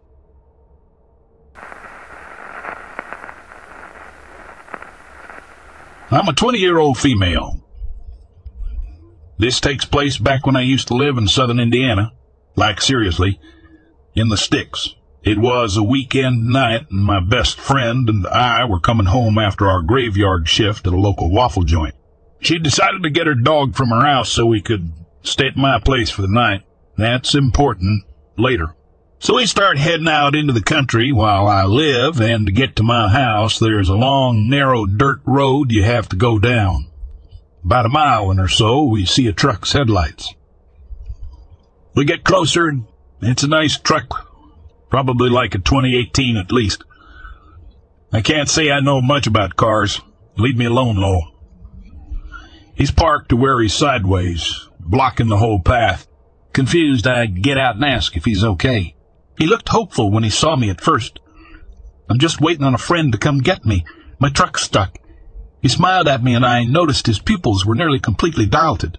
I'm 6.08 6.28
a 6.28 6.32
20 6.32 6.58
year 6.58 6.78
old 6.78 6.96
female. 6.96 7.64
This 9.38 9.60
takes 9.60 9.84
place 9.84 10.18
back 10.18 10.46
when 10.46 10.56
I 10.56 10.62
used 10.62 10.88
to 10.88 10.94
live 10.94 11.18
in 11.18 11.26
southern 11.26 11.58
Indiana. 11.58 12.12
Like, 12.54 12.80
seriously, 12.80 13.40
in 14.14 14.28
the 14.28 14.36
sticks. 14.36 14.94
It 15.26 15.38
was 15.40 15.76
a 15.76 15.82
weekend 15.82 16.46
night, 16.46 16.86
and 16.88 17.02
my 17.02 17.18
best 17.18 17.58
friend 17.58 18.08
and 18.08 18.24
I 18.28 18.64
were 18.64 18.78
coming 18.78 19.06
home 19.06 19.38
after 19.38 19.66
our 19.66 19.82
graveyard 19.82 20.48
shift 20.48 20.86
at 20.86 20.92
a 20.92 20.96
local 20.96 21.32
waffle 21.32 21.64
joint. 21.64 21.96
She 22.38 22.60
decided 22.60 23.02
to 23.02 23.10
get 23.10 23.26
her 23.26 23.34
dog 23.34 23.74
from 23.74 23.88
her 23.88 24.06
house 24.06 24.30
so 24.30 24.46
we 24.46 24.62
could 24.62 24.92
stay 25.24 25.48
at 25.48 25.56
my 25.56 25.80
place 25.80 26.10
for 26.10 26.22
the 26.22 26.28
night. 26.28 26.62
That's 26.96 27.34
important 27.34 28.04
later. 28.38 28.76
So 29.18 29.34
we 29.34 29.46
start 29.46 29.78
heading 29.78 30.06
out 30.06 30.36
into 30.36 30.52
the 30.52 30.62
country 30.62 31.10
while 31.10 31.48
I 31.48 31.64
live, 31.64 32.20
and 32.20 32.46
to 32.46 32.52
get 32.52 32.76
to 32.76 32.84
my 32.84 33.08
house, 33.08 33.58
there's 33.58 33.88
a 33.88 33.96
long, 33.96 34.48
narrow 34.48 34.86
dirt 34.86 35.22
road 35.24 35.72
you 35.72 35.82
have 35.82 36.08
to 36.10 36.16
go 36.16 36.38
down. 36.38 36.86
About 37.64 37.86
a 37.86 37.88
mile 37.88 38.30
and 38.30 38.38
or 38.38 38.46
so, 38.46 38.84
we 38.84 39.04
see 39.04 39.26
a 39.26 39.32
truck's 39.32 39.72
headlights. 39.72 40.34
We 41.96 42.04
get 42.04 42.22
closer, 42.22 42.68
and 42.68 42.86
it's 43.22 43.42
a 43.42 43.48
nice 43.48 43.76
truck, 43.76 44.22
probably 44.90 45.28
like 45.30 45.54
a 45.54 45.58
2018 45.58 46.36
at 46.36 46.52
least. 46.52 46.84
I 48.12 48.20
can't 48.20 48.48
say 48.48 48.70
I 48.70 48.80
know 48.80 49.00
much 49.00 49.26
about 49.26 49.56
cars. 49.56 50.00
Leave 50.36 50.56
me 50.56 50.66
alone, 50.66 50.96
though. 50.96 51.22
He's 52.74 52.90
parked 52.90 53.30
to 53.30 53.36
where 53.36 53.60
he's 53.60 53.74
sideways, 53.74 54.68
blocking 54.78 55.28
the 55.28 55.38
whole 55.38 55.60
path. 55.60 56.06
Confused, 56.52 57.06
I 57.06 57.26
get 57.26 57.58
out 57.58 57.76
and 57.76 57.84
ask 57.84 58.16
if 58.16 58.24
he's 58.24 58.44
okay. 58.44 58.94
He 59.38 59.46
looked 59.46 59.68
hopeful 59.68 60.10
when 60.10 60.24
he 60.24 60.30
saw 60.30 60.56
me 60.56 60.70
at 60.70 60.80
first. 60.80 61.20
I'm 62.08 62.18
just 62.18 62.40
waiting 62.40 62.64
on 62.64 62.74
a 62.74 62.78
friend 62.78 63.12
to 63.12 63.18
come 63.18 63.38
get 63.38 63.64
me. 63.64 63.84
My 64.18 64.30
truck's 64.30 64.62
stuck. 64.62 64.98
He 65.60 65.68
smiled 65.68 66.08
at 66.08 66.22
me 66.22 66.34
and 66.34 66.46
I 66.46 66.64
noticed 66.64 67.06
his 67.06 67.18
pupils 67.18 67.66
were 67.66 67.74
nearly 67.74 67.98
completely 67.98 68.46
dilated. 68.46 68.98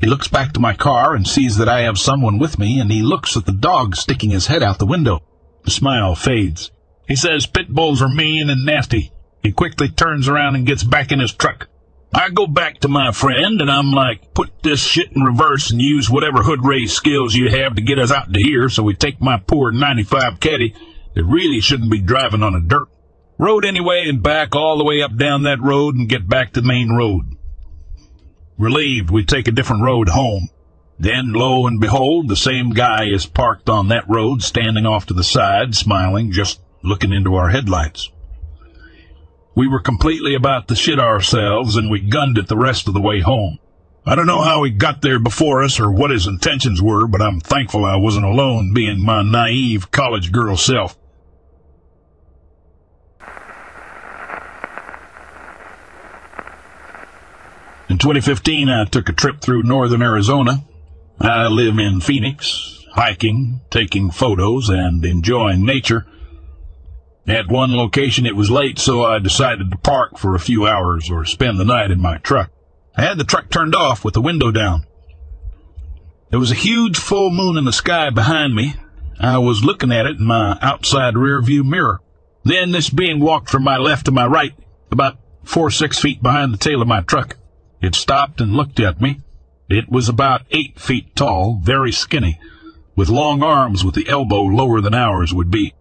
He 0.00 0.06
looks 0.06 0.28
back 0.28 0.52
to 0.52 0.60
my 0.60 0.74
car 0.74 1.14
and 1.14 1.26
sees 1.26 1.56
that 1.56 1.68
I 1.68 1.80
have 1.80 1.98
someone 1.98 2.38
with 2.38 2.58
me 2.58 2.80
and 2.80 2.92
he 2.92 3.02
looks 3.02 3.36
at 3.36 3.46
the 3.46 3.52
dog 3.52 3.96
sticking 3.96 4.30
his 4.30 4.46
head 4.46 4.62
out 4.62 4.78
the 4.78 4.86
window. 4.86 5.22
The 5.64 5.70
smile 5.70 6.14
fades. 6.14 6.70
He 7.08 7.16
says 7.16 7.46
pit 7.46 7.68
bulls 7.68 8.02
are 8.02 8.08
mean 8.08 8.50
and 8.50 8.64
nasty. 8.64 9.12
He 9.42 9.52
quickly 9.52 9.88
turns 9.88 10.28
around 10.28 10.54
and 10.54 10.66
gets 10.66 10.84
back 10.84 11.12
in 11.12 11.20
his 11.20 11.32
truck. 11.32 11.68
I 12.14 12.30
go 12.30 12.46
back 12.46 12.80
to 12.80 12.88
my 12.88 13.12
friend 13.12 13.60
and 13.60 13.70
I'm 13.70 13.90
like, 13.92 14.34
put 14.34 14.62
this 14.62 14.80
shit 14.80 15.12
in 15.12 15.22
reverse 15.22 15.70
and 15.70 15.80
use 15.80 16.10
whatever 16.10 16.42
hood 16.42 16.64
race 16.64 16.92
skills 16.92 17.34
you 17.34 17.50
have 17.50 17.74
to 17.76 17.82
get 17.82 17.98
us 17.98 18.10
out 18.10 18.32
to 18.32 18.40
here 18.40 18.68
so 18.68 18.82
we 18.82 18.94
take 18.94 19.20
my 19.20 19.38
poor 19.38 19.72
95 19.72 20.40
caddy 20.40 20.74
that 21.14 21.24
really 21.24 21.60
shouldn't 21.60 21.90
be 21.90 22.00
driving 22.00 22.42
on 22.42 22.54
a 22.54 22.60
dirt 22.60 22.88
road 23.38 23.64
anyway 23.64 24.04
and 24.08 24.22
back 24.22 24.54
all 24.54 24.78
the 24.78 24.84
way 24.84 25.02
up 25.02 25.16
down 25.16 25.42
that 25.42 25.60
road 25.60 25.94
and 25.94 26.08
get 26.08 26.28
back 26.28 26.52
to 26.52 26.60
the 26.60 26.66
main 26.66 26.90
road. 26.90 27.36
Relieved, 28.58 29.10
we 29.10 29.24
take 29.24 29.48
a 29.48 29.52
different 29.52 29.82
road 29.82 30.08
home. 30.08 30.48
Then, 30.98 31.32
lo 31.34 31.66
and 31.66 31.78
behold, 31.78 32.28
the 32.28 32.36
same 32.36 32.70
guy 32.70 33.04
is 33.04 33.26
parked 33.26 33.68
on 33.68 33.88
that 33.88 34.08
road, 34.08 34.42
standing 34.42 34.86
off 34.86 35.04
to 35.06 35.14
the 35.14 35.24
side, 35.24 35.74
smiling, 35.74 36.32
just 36.32 36.60
looking 36.82 37.12
into 37.12 37.34
our 37.34 37.50
headlights. 37.50 38.10
We 39.54 39.68
were 39.68 39.80
completely 39.80 40.34
about 40.34 40.68
to 40.68 40.74
shit 40.74 40.98
ourselves, 40.98 41.76
and 41.76 41.90
we 41.90 42.00
gunned 42.00 42.38
it 42.38 42.48
the 42.48 42.56
rest 42.56 42.88
of 42.88 42.94
the 42.94 43.00
way 43.00 43.20
home. 43.20 43.58
I 44.06 44.14
don't 44.14 44.26
know 44.26 44.42
how 44.42 44.62
he 44.62 44.70
got 44.70 45.02
there 45.02 45.18
before 45.18 45.62
us 45.62 45.80
or 45.80 45.90
what 45.90 46.10
his 46.10 46.26
intentions 46.26 46.80
were, 46.80 47.06
but 47.06 47.20
I'm 47.20 47.40
thankful 47.40 47.84
I 47.84 47.96
wasn't 47.96 48.24
alone 48.24 48.72
being 48.72 49.04
my 49.04 49.22
naive 49.22 49.90
college 49.90 50.32
girl 50.32 50.56
self. 50.56 50.96
In 57.88 57.98
2015, 57.98 58.68
I 58.68 58.84
took 58.84 59.08
a 59.08 59.12
trip 59.12 59.40
through 59.40 59.62
northern 59.62 60.02
Arizona. 60.02 60.64
I 61.20 61.46
live 61.46 61.78
in 61.78 62.00
Phoenix, 62.00 62.84
hiking, 62.92 63.60
taking 63.70 64.10
photos, 64.10 64.68
and 64.68 65.04
enjoying 65.04 65.64
nature 65.64 66.06
at 67.28 67.48
one 67.48 67.76
location 67.76 68.26
it 68.26 68.36
was 68.36 68.50
late, 68.50 68.78
so 68.78 69.04
I 69.04 69.18
decided 69.18 69.70
to 69.70 69.78
park 69.78 70.18
for 70.18 70.34
a 70.34 70.40
few 70.40 70.66
hours 70.66 71.10
or 71.10 71.24
spend 71.24 71.58
the 71.58 71.64
night 71.64 71.90
in 71.90 72.00
my 72.00 72.18
truck. 72.18 72.50
I 72.96 73.02
had 73.02 73.18
the 73.18 73.24
truck 73.24 73.50
turned 73.50 73.74
off 73.74 74.04
with 74.04 74.14
the 74.14 74.20
window 74.20 74.50
down. 74.50 74.86
There 76.30 76.38
was 76.38 76.50
a 76.50 76.56
huge 76.56 76.98
full 76.98 77.30
moon 77.30 77.56
in 77.56 77.64
the 77.64 77.72
sky 77.72 78.10
behind 78.10 78.54
me. 78.54 78.74
I 79.18 79.38
was 79.38 79.64
looking 79.64 79.92
at 79.92 80.06
it 80.06 80.18
in 80.18 80.26
my 80.26 80.58
outside 80.60 81.16
rear 81.16 81.40
view 81.42 81.64
mirror. 81.64 82.00
Then 82.44 82.70
this 82.70 82.90
being 82.90 83.20
walked 83.20 83.50
from 83.50 83.64
my 83.64 83.76
left 83.76 84.06
to 84.06 84.12
my 84.12 84.26
right, 84.26 84.52
about 84.90 85.18
four 85.44 85.66
or 85.66 85.70
six 85.70 85.98
feet 85.98 86.22
behind 86.22 86.52
the 86.52 86.58
tail 86.58 86.80
of 86.80 86.88
my 86.88 87.00
truck. 87.00 87.36
It 87.80 87.94
stopped 87.94 88.40
and 88.40 88.54
looked 88.54 88.80
at 88.80 89.00
me. 89.00 89.20
It 89.68 89.90
was 89.90 90.08
about 90.08 90.46
eight 90.50 90.78
feet 90.78 91.14
tall, 91.16 91.60
very 91.62 91.92
skinny, 91.92 92.40
with 92.94 93.08
long 93.08 93.42
arms 93.42 93.84
with 93.84 93.94
the 93.94 94.08
elbow 94.08 94.42
lower 94.42 94.80
than 94.80 94.94
ours 94.94 95.34
would 95.34 95.50
be. 95.50 95.74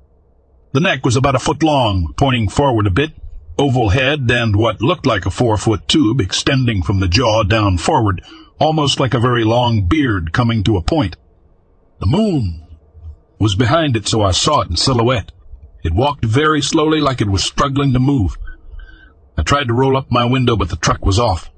The 0.74 0.82
neck 0.82 1.06
was 1.06 1.16
about 1.16 1.36
a 1.36 1.40
foot 1.40 1.64
long, 1.64 2.14
pointing 2.18 2.50
forward 2.50 2.86
a 2.88 2.92
bit, 2.92 3.14
oval 3.58 3.90
head 3.90 4.30
and 4.30 4.56
what 4.56 4.82
looked 4.82 5.06
like 5.06 5.26
a 5.26 5.32
four-foot 5.32 5.88
tube 5.88 6.20
extending 6.20 6.84
from 6.84 7.00
the 7.00 7.08
jaw 7.08 7.44
down 7.44 7.78
forward, 7.78 8.22
almost 8.60 9.00
like 9.00 9.14
a 9.14 9.20
very 9.20 9.46
long 9.46 9.88
beard 9.88 10.34
coming 10.34 10.64
to 10.64 10.78
a 10.78 10.82
point. 10.82 11.16
The 12.00 12.08
moon 12.08 12.68
was 13.40 13.56
behind 13.56 13.96
it, 13.96 14.08
so 14.08 14.22
I 14.22 14.32
saw 14.32 14.62
it 14.62 14.70
in 14.70 14.76
silhouette. 14.76 15.32
It 15.84 15.94
walked 15.94 16.26
very 16.26 16.62
slowly 16.62 17.00
like 17.00 17.22
it 17.22 17.30
was 17.30 17.44
struggling 17.44 17.94
to 17.94 18.00
move. 18.00 18.38
I 19.38 19.44
tried 19.44 19.68
to 19.68 19.74
roll 19.74 19.96
up 19.96 20.12
my 20.12 20.26
window, 20.26 20.58
but 20.58 20.70
the 20.70 20.76
truck 20.76 21.06
was 21.06 21.20
off. 21.20 21.50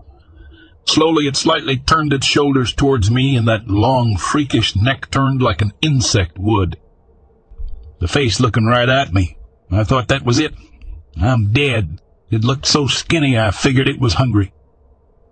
Slowly 0.87 1.27
it 1.27 1.35
slightly 1.35 1.77
turned 1.77 2.13
its 2.13 2.25
shoulders 2.25 2.73
towards 2.73 3.11
me, 3.11 3.35
and 3.35 3.47
that 3.47 3.67
long, 3.67 4.15
freakish 4.15 4.75
neck 4.75 5.11
turned 5.11 5.41
like 5.41 5.61
an 5.61 5.73
insect 5.81 6.37
would. 6.39 6.77
The 7.99 8.07
face 8.07 8.39
looking 8.39 8.65
right 8.65 8.87
at 8.87 9.13
me. 9.13 9.37
I 9.69 9.83
thought 9.83 10.07
that 10.07 10.23
was 10.23 10.39
it. 10.39 10.53
I'm 11.19 11.51
dead. 11.51 11.99
It 12.29 12.43
looked 12.43 12.65
so 12.65 12.87
skinny 12.87 13.37
I 13.37 13.51
figured 13.51 13.89
it 13.89 13.99
was 13.99 14.13
hungry. 14.13 14.53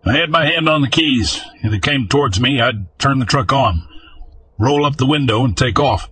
I 0.05 0.17
had 0.17 0.29
my 0.29 0.45
hand 0.45 0.67
on 0.67 0.81
the 0.81 0.89
keys. 0.89 1.41
If 1.63 1.73
it 1.73 1.81
came 1.81 2.07
towards 2.07 2.39
me, 2.39 2.59
I'd 2.59 2.99
turn 2.99 3.19
the 3.19 3.25
truck 3.25 3.53
on, 3.53 3.87
roll 4.59 4.85
up 4.85 4.97
the 4.97 5.07
window, 5.07 5.43
and 5.45 5.57
take 5.57 5.79
off. 5.79 6.11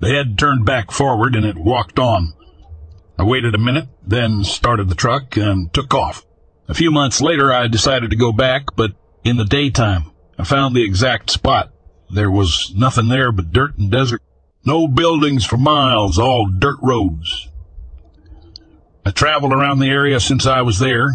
The 0.00 0.08
head 0.08 0.38
turned 0.38 0.66
back 0.66 0.90
forward, 0.90 1.36
and 1.36 1.46
it 1.46 1.56
walked 1.56 1.98
on. 1.98 2.34
I 3.16 3.22
waited 3.22 3.54
a 3.54 3.58
minute, 3.58 3.88
then 4.04 4.42
started 4.44 4.88
the 4.88 4.94
truck 4.94 5.36
and 5.36 5.72
took 5.72 5.94
off. 5.94 6.26
A 6.68 6.74
few 6.74 6.90
months 6.90 7.20
later, 7.20 7.52
I 7.52 7.66
decided 7.68 8.10
to 8.10 8.16
go 8.16 8.32
back, 8.32 8.74
but 8.76 8.92
in 9.24 9.36
the 9.36 9.44
daytime. 9.44 10.10
I 10.38 10.44
found 10.44 10.74
the 10.74 10.84
exact 10.84 11.30
spot. 11.30 11.72
There 12.10 12.30
was 12.30 12.72
nothing 12.74 13.08
there 13.08 13.32
but 13.32 13.52
dirt 13.52 13.78
and 13.78 13.90
desert. 13.90 14.22
No 14.64 14.86
buildings 14.86 15.44
for 15.44 15.56
miles, 15.56 16.18
all 16.18 16.46
dirt 16.46 16.78
roads. 16.82 17.48
I 19.04 19.10
traveled 19.10 19.52
around 19.52 19.80
the 19.80 19.88
area 19.88 20.20
since 20.20 20.46
I 20.46 20.62
was 20.62 20.78
there, 20.78 21.08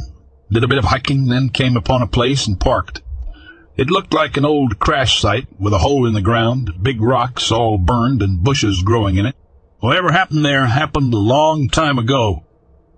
did 0.52 0.64
a 0.64 0.68
bit 0.68 0.78
of 0.78 0.86
hiking, 0.86 1.28
then 1.28 1.50
came 1.50 1.78
upon 1.78 2.02
a 2.02 2.08
place 2.08 2.48
and 2.48 2.60
parked. 2.60 3.02
It 3.78 3.90
looked 3.90 4.14
like 4.14 4.38
an 4.38 4.46
old 4.46 4.80
crash 4.80 5.22
site 5.22 5.48
with 5.60 5.72
a 5.72 5.78
hole 5.78 6.08
in 6.08 6.14
the 6.14 6.22
ground, 6.22 6.82
big 6.82 7.00
rocks 7.00 7.52
all 7.52 7.78
burned 7.78 8.22
and 8.22 8.44
bushes 8.44 8.82
growing 8.82 9.18
in 9.18 9.28
it. 9.28 9.36
Whatever 9.80 10.12
happened 10.12 10.44
there 10.44 10.66
happened 10.66 11.14
a 11.14 11.18
long 11.18 11.70
time 11.70 12.00
ago. 12.00 12.44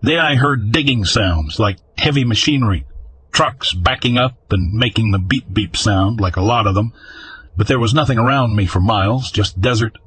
Then 0.01 0.19
I 0.19 0.35
heard 0.35 0.71
digging 0.71 1.05
sounds 1.05 1.59
like 1.59 1.77
heavy 1.97 2.23
machinery, 2.23 2.85
trucks 3.31 3.73
backing 3.73 4.17
up 4.17 4.51
and 4.51 4.73
making 4.73 5.11
the 5.11 5.19
beep 5.19 5.51
beep 5.51 5.75
sound 5.75 6.21
like 6.21 6.37
a 6.37 6.41
lot 6.41 6.67
of 6.67 6.75
them, 6.75 6.93
but 7.57 7.67
there 7.67 7.79
was 7.79 7.93
nothing 7.93 8.17
around 8.17 8.55
me 8.55 8.65
for 8.65 8.79
miles, 8.79 9.31
just 9.31 9.59
desert. 9.59 9.97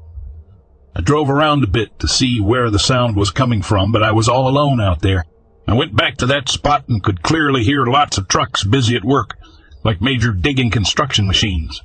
I 0.97 1.01
drove 1.01 1.31
around 1.31 1.65
a 1.65 1.67
bit 1.67 1.99
to 2.01 2.09
see 2.09 2.41
where 2.41 2.71
the 2.71 2.79
sound 2.79 3.17
was 3.17 3.31
coming 3.31 3.63
from, 3.63 3.93
but 3.93 4.03
I 4.03 4.13
was 4.13 4.29
all 4.29 4.49
alone 4.49 4.81
out 4.81 5.01
there. 5.01 5.25
I 5.67 5.75
went 5.75 5.97
back 5.97 6.17
to 6.19 6.27
that 6.27 6.49
spot 6.49 6.89
and 6.89 7.03
could 7.03 7.23
clearly 7.23 7.63
hear 7.63 7.85
lots 7.85 8.19
of 8.19 8.29
trucks 8.29 8.65
busy 8.65 8.97
at 8.97 9.05
work, 9.05 9.37
like 9.85 10.01
major 10.01 10.33
digging 10.33 10.71
construction 10.71 11.27
machines. 11.27 11.83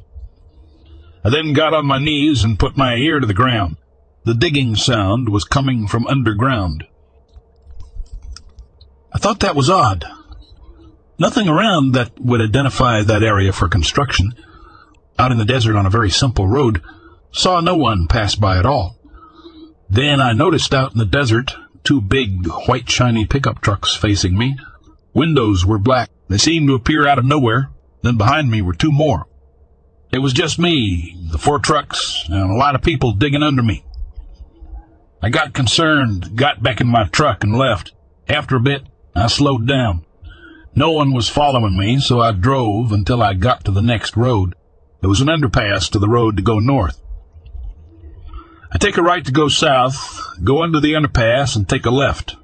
I 1.24 1.30
then 1.30 1.54
got 1.54 1.74
on 1.74 1.86
my 1.86 2.00
knees 2.00 2.44
and 2.44 2.60
put 2.60 2.78
my 2.78 2.96
ear 2.96 3.20
to 3.20 3.28
the 3.28 3.34
ground. 3.34 3.78
The 4.24 4.34
digging 4.34 4.76
sound 4.76 5.30
was 5.30 5.44
coming 5.44 5.88
from 5.88 6.08
underground. 6.08 6.86
I 9.14 9.20
thought 9.20 9.40
that 9.40 9.56
was 9.56 9.70
odd. 9.70 10.06
Nothing 11.20 11.48
around 11.48 11.94
that 11.94 12.20
would 12.20 12.42
identify 12.42 13.02
that 13.02 13.24
area 13.24 13.52
for 13.52 13.68
construction. 13.68 14.34
Out 15.18 15.32
in 15.32 15.38
the 15.38 15.46
desert 15.46 15.76
on 15.76 15.86
a 15.86 15.92
very 15.92 16.12
simple 16.12 16.48
road, 16.48 16.82
saw 17.32 17.60
no 17.60 17.76
one 17.76 18.08
pass 18.08 18.36
by 18.36 18.58
at 18.58 18.66
all. 18.66 18.98
Then 19.90 20.22
I 20.22 20.34
noticed 20.34 20.74
out 20.74 20.92
in 20.92 21.00
the 21.00 21.06
desert 21.06 21.56
two 21.84 22.02
big, 22.02 22.46
white, 22.68 22.90
shiny 22.90 23.26
pickup 23.26 23.62
trucks 23.62 23.96
facing 23.96 24.38
me. 24.38 24.58
Windows 25.14 25.66
were 25.66 25.80
black. 25.80 26.10
They 26.28 26.38
seemed 26.38 26.68
to 26.68 26.76
appear 26.76 27.08
out 27.08 27.18
of 27.18 27.26
nowhere. 27.26 27.72
Then 28.04 28.18
behind 28.18 28.52
me 28.52 28.62
were 28.62 28.74
two 28.74 28.92
more. 28.92 29.26
It 30.12 30.20
was 30.20 30.34
just 30.34 30.60
me, 30.60 31.18
the 31.32 31.38
four 31.38 31.60
trucks, 31.60 32.26
and 32.28 32.52
a 32.52 32.56
lot 32.56 32.76
of 32.76 32.82
people 32.82 33.14
digging 33.14 33.44
under 33.44 33.64
me. 33.64 33.84
I 35.22 35.30
got 35.30 35.54
concerned, 35.54 36.36
got 36.36 36.62
back 36.62 36.80
in 36.80 36.88
my 36.88 37.06
truck, 37.06 37.44
and 37.44 37.58
left. 37.58 37.94
After 38.30 38.58
a 38.58 38.62
bit, 38.62 38.84
I 39.18 39.28
slowed 39.28 39.68
down. 39.68 40.06
No 40.76 40.92
one 40.92 41.12
was 41.12 41.28
following 41.28 41.76
me, 41.76 42.00
so 42.00 42.22
I 42.22 42.32
drove 42.32 42.92
until 42.92 43.24
I 43.24 43.34
got 43.34 43.66
to 43.66 43.72
the 43.72 43.82
next 43.82 44.16
road. 44.16 44.54
There 45.02 45.10
was 45.10 45.22
an 45.22 45.28
underpass 45.28 45.90
to 45.92 46.00
the 46.00 46.08
road 46.08 46.38
to 46.38 46.44
go 46.44 46.60
north. 46.60 47.02
I 48.72 48.78
take 48.78 48.98
a 48.98 49.02
right 49.02 49.26
to 49.26 49.32
go 49.32 49.48
south, 49.48 50.22
go 50.44 50.62
under 50.62 50.80
the 50.80 50.94
underpass, 50.94 51.56
and 51.56 51.68
take 51.68 51.86
a 51.86 51.90
left. 51.90 52.36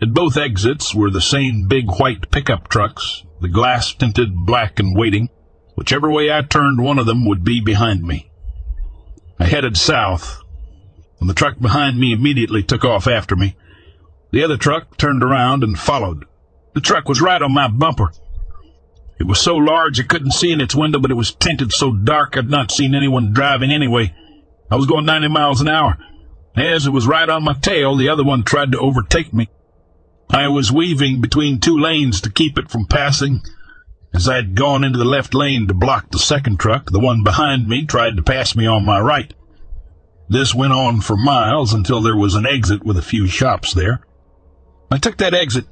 At 0.00 0.14
both 0.14 0.36
exits 0.36 0.94
were 0.94 1.10
the 1.10 1.20
same 1.20 1.66
big 1.66 1.90
white 1.90 2.30
pickup 2.30 2.68
trucks, 2.68 3.24
the 3.40 3.48
glass 3.48 3.92
tinted 3.92 4.46
black 4.46 4.78
and 4.78 4.96
waiting. 4.96 5.28
Whichever 5.74 6.10
way 6.10 6.30
I 6.30 6.42
turned, 6.42 6.80
one 6.80 7.00
of 7.00 7.06
them 7.06 7.26
would 7.26 7.42
be 7.42 7.60
behind 7.60 8.02
me. 8.02 8.30
I 9.40 9.46
headed 9.46 9.76
south, 9.76 10.40
and 11.20 11.28
the 11.28 11.34
truck 11.34 11.58
behind 11.58 11.98
me 11.98 12.12
immediately 12.12 12.62
took 12.62 12.84
off 12.84 13.08
after 13.08 13.34
me. 13.34 13.56
The 14.32 14.42
other 14.42 14.56
truck 14.56 14.96
turned 14.96 15.22
around 15.22 15.62
and 15.62 15.78
followed. 15.78 16.24
The 16.74 16.80
truck 16.80 17.06
was 17.06 17.20
right 17.20 17.42
on 17.42 17.52
my 17.52 17.68
bumper. 17.68 18.12
It 19.20 19.26
was 19.26 19.38
so 19.38 19.54
large 19.54 20.00
I 20.00 20.04
couldn't 20.04 20.32
see 20.32 20.50
in 20.50 20.60
its 20.60 20.74
window, 20.74 20.98
but 20.98 21.10
it 21.10 21.16
was 21.16 21.34
tinted 21.34 21.70
so 21.70 21.92
dark 21.92 22.36
I'd 22.36 22.48
not 22.48 22.72
seen 22.72 22.94
anyone 22.94 23.34
driving 23.34 23.70
anyway. 23.70 24.14
I 24.70 24.76
was 24.76 24.86
going 24.86 25.04
90 25.04 25.28
miles 25.28 25.60
an 25.60 25.68
hour. 25.68 25.98
As 26.56 26.86
it 26.86 26.90
was 26.90 27.06
right 27.06 27.28
on 27.28 27.44
my 27.44 27.52
tail, 27.52 27.94
the 27.94 28.08
other 28.08 28.24
one 28.24 28.42
tried 28.42 28.72
to 28.72 28.78
overtake 28.78 29.34
me. 29.34 29.48
I 30.30 30.48
was 30.48 30.72
weaving 30.72 31.20
between 31.20 31.60
two 31.60 31.78
lanes 31.78 32.22
to 32.22 32.32
keep 32.32 32.58
it 32.58 32.70
from 32.70 32.86
passing. 32.86 33.42
As 34.14 34.28
I 34.28 34.36
had 34.36 34.54
gone 34.54 34.82
into 34.82 34.98
the 34.98 35.04
left 35.04 35.34
lane 35.34 35.66
to 35.68 35.74
block 35.74 36.10
the 36.10 36.18
second 36.18 36.58
truck, 36.58 36.90
the 36.90 37.00
one 37.00 37.22
behind 37.22 37.68
me 37.68 37.84
tried 37.84 38.16
to 38.16 38.22
pass 38.22 38.56
me 38.56 38.66
on 38.66 38.84
my 38.86 38.98
right. 38.98 39.32
This 40.30 40.54
went 40.54 40.72
on 40.72 41.02
for 41.02 41.18
miles 41.18 41.74
until 41.74 42.00
there 42.00 42.16
was 42.16 42.34
an 42.34 42.46
exit 42.46 42.82
with 42.82 42.96
a 42.96 43.02
few 43.02 43.26
shops 43.26 43.74
there. 43.74 44.00
I 44.92 44.98
took 44.98 45.16
that 45.16 45.32
exit, 45.32 45.64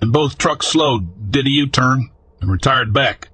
and 0.00 0.10
both 0.10 0.38
trucks 0.38 0.68
slowed, 0.68 1.30
did 1.30 1.46
a 1.46 1.50
U-turn, 1.50 2.08
and 2.40 2.50
retired 2.50 2.94
back. 2.94 3.28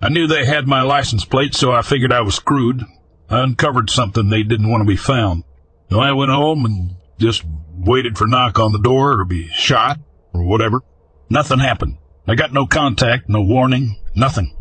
I 0.00 0.08
knew 0.08 0.28
they 0.28 0.46
had 0.46 0.68
my 0.68 0.82
license 0.82 1.24
plate, 1.24 1.52
so 1.56 1.72
I 1.72 1.82
figured 1.82 2.12
I 2.12 2.20
was 2.20 2.36
screwed. 2.36 2.84
I 3.28 3.42
uncovered 3.42 3.90
something 3.90 4.28
they 4.28 4.44
didn't 4.44 4.70
want 4.70 4.82
to 4.82 4.86
be 4.86 4.96
found. 4.96 5.42
So 5.90 5.98
I 5.98 6.12
went 6.12 6.30
home 6.30 6.64
and 6.64 6.94
just 7.18 7.42
waited 7.72 8.16
for 8.16 8.28
knock 8.28 8.60
on 8.60 8.70
the 8.70 8.78
door 8.78 9.18
or 9.18 9.24
be 9.24 9.48
shot 9.48 9.98
or 10.32 10.44
whatever. 10.44 10.82
Nothing 11.28 11.58
happened. 11.58 11.98
I 12.28 12.36
got 12.36 12.52
no 12.52 12.66
contact, 12.66 13.28
no 13.28 13.42
warning, 13.42 14.00
nothing. 14.14 14.56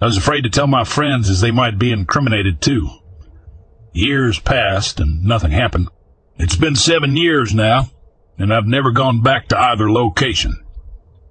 I 0.00 0.06
was 0.06 0.16
afraid 0.16 0.44
to 0.44 0.50
tell 0.50 0.66
my 0.66 0.84
friends 0.84 1.28
as 1.28 1.42
they 1.42 1.50
might 1.50 1.78
be 1.78 1.92
incriminated 1.92 2.62
too. 2.62 2.88
Years 3.92 4.38
passed 4.38 5.00
and 5.00 5.22
nothing 5.22 5.50
happened. 5.50 5.88
It's 6.38 6.56
been 6.56 6.76
seven 6.76 7.14
years 7.14 7.54
now, 7.54 7.90
and 8.42 8.52
I've 8.52 8.66
never 8.66 8.90
gone 8.90 9.22
back 9.22 9.46
to 9.48 9.58
either 9.58 9.88
location. 9.88 10.64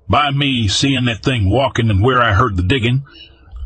By 0.07 0.31
me 0.31 0.69
seeing 0.69 1.03
that 1.05 1.21
thing 1.21 1.49
walking 1.49 1.89
and 1.89 2.01
where 2.01 2.21
I 2.21 2.31
heard 2.31 2.55
the 2.55 2.63
digging, 2.63 3.03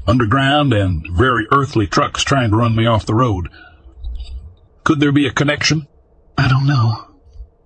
underground 0.07 0.73
and 0.73 1.05
very 1.15 1.45
earthly 1.51 1.85
trucks 1.85 2.23
trying 2.23 2.49
to 2.49 2.57
run 2.57 2.75
me 2.75 2.87
off 2.87 3.05
the 3.05 3.13
road. 3.13 3.49
Could 4.83 4.99
there 4.99 5.11
be 5.11 5.27
a 5.27 5.31
connection? 5.31 5.87
I 6.35 6.47
don't 6.47 6.65
know. 6.65 7.17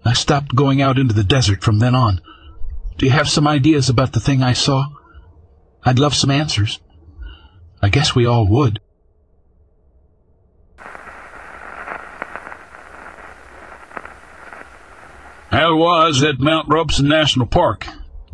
I 0.03 0.11
stopped 0.11 0.53
going 0.53 0.81
out 0.81 0.99
into 0.99 1.13
the 1.13 1.23
desert 1.23 1.63
from 1.63 1.79
then 1.79 1.95
on. 1.95 2.19
Do 2.97 3.05
you 3.05 3.13
have 3.13 3.29
some 3.29 3.47
ideas 3.47 3.87
about 3.87 4.11
the 4.11 4.19
thing 4.19 4.43
I 4.43 4.51
saw? 4.51 4.85
I'd 5.83 5.97
love 5.97 6.13
some 6.13 6.29
answers. 6.29 6.81
I 7.81 7.87
guess 7.87 8.13
we 8.13 8.25
all 8.25 8.45
would. 8.49 8.81
I 15.51 15.71
was 15.71 16.21
at 16.23 16.39
Mount 16.39 16.67
Robson 16.69 17.07
National 17.07 17.47
Park, 17.47 17.87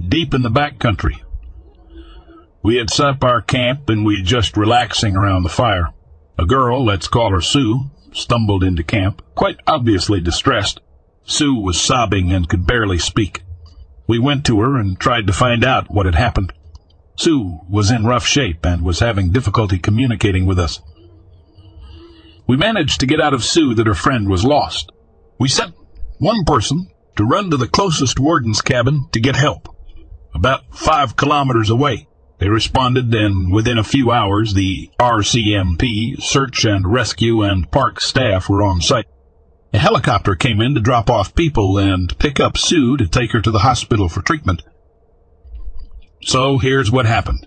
deep 0.06 0.34
in 0.34 0.42
the 0.42 0.50
back 0.50 0.80
country. 0.80 1.24
We 2.62 2.76
had 2.76 2.90
set 2.90 3.08
up 3.08 3.24
our 3.24 3.42
camp 3.42 3.90
and 3.90 4.04
we 4.04 4.20
were 4.20 4.26
just 4.26 4.58
relaxing 4.58 5.16
around 5.16 5.44
the 5.44 5.50
fire. 5.50 5.94
A 6.38 6.46
girl, 6.46 6.84
let's 6.84 7.08
call 7.08 7.32
her 7.32 7.40
Sue, 7.40 7.90
stumbled 8.12 8.66
into 8.66 8.84
camp, 8.84 9.22
quite 9.34 9.58
obviously 9.66 10.20
distressed. 10.20 10.82
Sue 11.24 11.56
was 11.56 11.80
sobbing 11.80 12.34
and 12.34 12.50
could 12.50 12.68
barely 12.68 13.00
speak. 13.00 13.44
We 14.08 14.20
went 14.20 14.46
to 14.48 14.60
her 14.60 14.76
and 14.76 15.00
tried 15.00 15.26
to 15.28 15.34
find 15.34 15.64
out 15.64 15.90
what 15.90 16.06
had 16.06 16.16
happened. 16.16 16.52
Sue 17.16 17.62
was 17.70 17.92
in 17.92 18.06
rough 18.06 18.26
shape 18.26 18.66
and 18.66 18.84
was 18.84 19.00
having 19.00 19.32
difficulty 19.32 19.80
communicating 19.80 20.46
with 20.46 20.60
us. 20.60 20.82
We 22.46 22.58
managed 22.58 23.00
to 23.00 23.08
get 23.08 23.22
out 23.22 23.34
of 23.34 23.46
Sue 23.46 23.74
that 23.76 23.88
her 23.88 23.96
friend 23.96 24.28
was 24.28 24.44
lost. 24.44 24.92
We 25.40 25.48
sent 25.48 25.74
one 26.20 26.44
person 26.44 26.90
to 27.16 27.26
run 27.26 27.50
to 27.52 27.58
the 27.58 27.68
closest 27.68 28.20
warden's 28.20 28.62
cabin 28.62 29.08
to 29.12 29.20
get 29.20 29.36
help, 29.36 29.76
about 30.34 30.76
five 30.76 31.16
kilometers 31.16 31.70
away. 31.70 32.08
They 32.38 32.50
responded, 32.50 33.14
and 33.14 33.52
within 33.52 33.78
a 33.78 33.84
few 33.84 34.12
hours, 34.12 34.54
the 34.54 34.92
RCMP, 35.00 36.22
search 36.22 36.66
and 36.66 36.92
rescue, 36.92 37.42
and 37.42 37.72
park 37.72 38.02
staff 38.02 38.50
were 38.50 38.62
on 38.62 38.82
site. 38.82 39.06
A 39.74 39.78
helicopter 39.78 40.36
came 40.36 40.62
in 40.62 40.76
to 40.76 40.82
drop 40.82 41.10
off 41.10 41.36
people 41.36 41.78
and 41.78 42.18
pick 42.20 42.40
up 42.40 42.58
Sue 42.58 42.98
to 42.98 43.08
take 43.08 43.32
her 43.32 43.42
to 43.42 43.52
the 43.52 43.60
hospital 43.60 44.10
for 44.10 44.22
treatment. 44.22 44.64
So 46.24 46.58
here's 46.58 46.92
what 46.92 47.06
happened. 47.06 47.46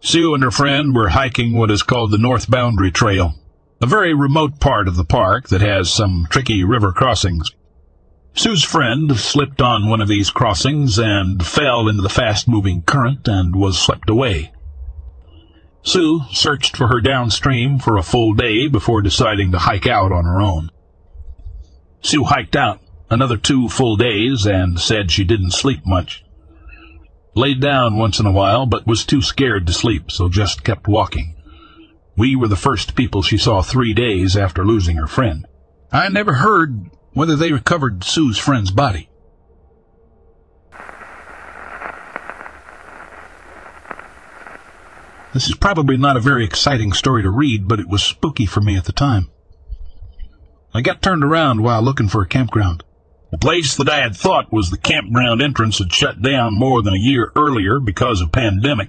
Sue 0.00 0.34
and 0.34 0.42
her 0.42 0.50
friend 0.50 0.94
were 0.94 1.08
hiking 1.08 1.56
what 1.56 1.70
is 1.70 1.82
called 1.82 2.10
the 2.10 2.18
North 2.18 2.50
Boundary 2.50 2.90
Trail, 2.90 3.34
a 3.80 3.86
very 3.86 4.14
remote 4.14 4.60
part 4.60 4.88
of 4.88 4.96
the 4.96 5.04
park 5.04 5.48
that 5.48 5.60
has 5.60 5.92
some 5.92 6.26
tricky 6.30 6.64
river 6.64 6.92
crossings. 6.92 7.50
Sue's 8.34 8.62
friend 8.62 9.16
slipped 9.16 9.60
on 9.60 9.88
one 9.88 10.00
of 10.00 10.08
these 10.08 10.30
crossings 10.30 10.98
and 10.98 11.44
fell 11.44 11.88
into 11.88 12.02
the 12.02 12.08
fast-moving 12.08 12.82
current 12.82 13.26
and 13.26 13.56
was 13.56 13.80
swept 13.80 14.08
away. 14.08 14.52
Sue 15.82 16.22
searched 16.32 16.76
for 16.76 16.88
her 16.88 17.00
downstream 17.00 17.78
for 17.78 17.96
a 17.96 18.02
full 18.02 18.34
day 18.34 18.68
before 18.68 19.00
deciding 19.00 19.52
to 19.52 19.58
hike 19.58 19.86
out 19.86 20.12
on 20.12 20.24
her 20.24 20.40
own. 20.40 20.70
Sue 22.00 22.24
hiked 22.24 22.54
out 22.54 22.80
another 23.10 23.36
two 23.36 23.68
full 23.68 23.96
days 23.96 24.46
and 24.46 24.78
said 24.78 25.10
she 25.10 25.24
didn't 25.24 25.52
sleep 25.52 25.80
much. 25.86 26.24
Laid 27.34 27.60
down 27.60 27.96
once 27.96 28.20
in 28.20 28.26
a 28.26 28.32
while, 28.32 28.66
but 28.66 28.86
was 28.86 29.04
too 29.04 29.22
scared 29.22 29.66
to 29.66 29.72
sleep, 29.72 30.10
so 30.10 30.28
just 30.28 30.64
kept 30.64 30.88
walking. 30.88 31.34
We 32.16 32.34
were 32.34 32.48
the 32.48 32.56
first 32.56 32.94
people 32.94 33.22
she 33.22 33.38
saw 33.38 33.62
three 33.62 33.94
days 33.94 34.36
after 34.36 34.64
losing 34.64 34.96
her 34.96 35.06
friend. 35.06 35.46
I 35.92 36.08
never 36.08 36.34
heard 36.34 36.90
whether 37.12 37.36
they 37.36 37.52
recovered 37.52 38.04
Sue's 38.04 38.38
friend's 38.38 38.70
body. 38.70 39.08
This 45.34 45.48
is 45.48 45.56
probably 45.56 45.96
not 45.96 46.16
a 46.16 46.20
very 46.20 46.44
exciting 46.44 46.92
story 46.92 47.22
to 47.22 47.30
read, 47.30 47.68
but 47.68 47.78
it 47.78 47.88
was 47.88 48.02
spooky 48.02 48.46
for 48.46 48.60
me 48.60 48.76
at 48.76 48.84
the 48.84 48.92
time. 48.92 49.30
I 50.72 50.80
got 50.80 51.02
turned 51.02 51.22
around 51.22 51.62
while 51.62 51.82
looking 51.82 52.08
for 52.08 52.22
a 52.22 52.28
campground. 52.28 52.82
The 53.30 53.38
place 53.38 53.76
that 53.76 53.90
I 53.90 54.00
had 54.00 54.16
thought 54.16 54.52
was 54.52 54.70
the 54.70 54.78
campground 54.78 55.42
entrance 55.42 55.78
had 55.78 55.92
shut 55.92 56.22
down 56.22 56.58
more 56.58 56.82
than 56.82 56.94
a 56.94 56.98
year 56.98 57.30
earlier 57.36 57.78
because 57.78 58.22
of 58.22 58.32
pandemic, 58.32 58.88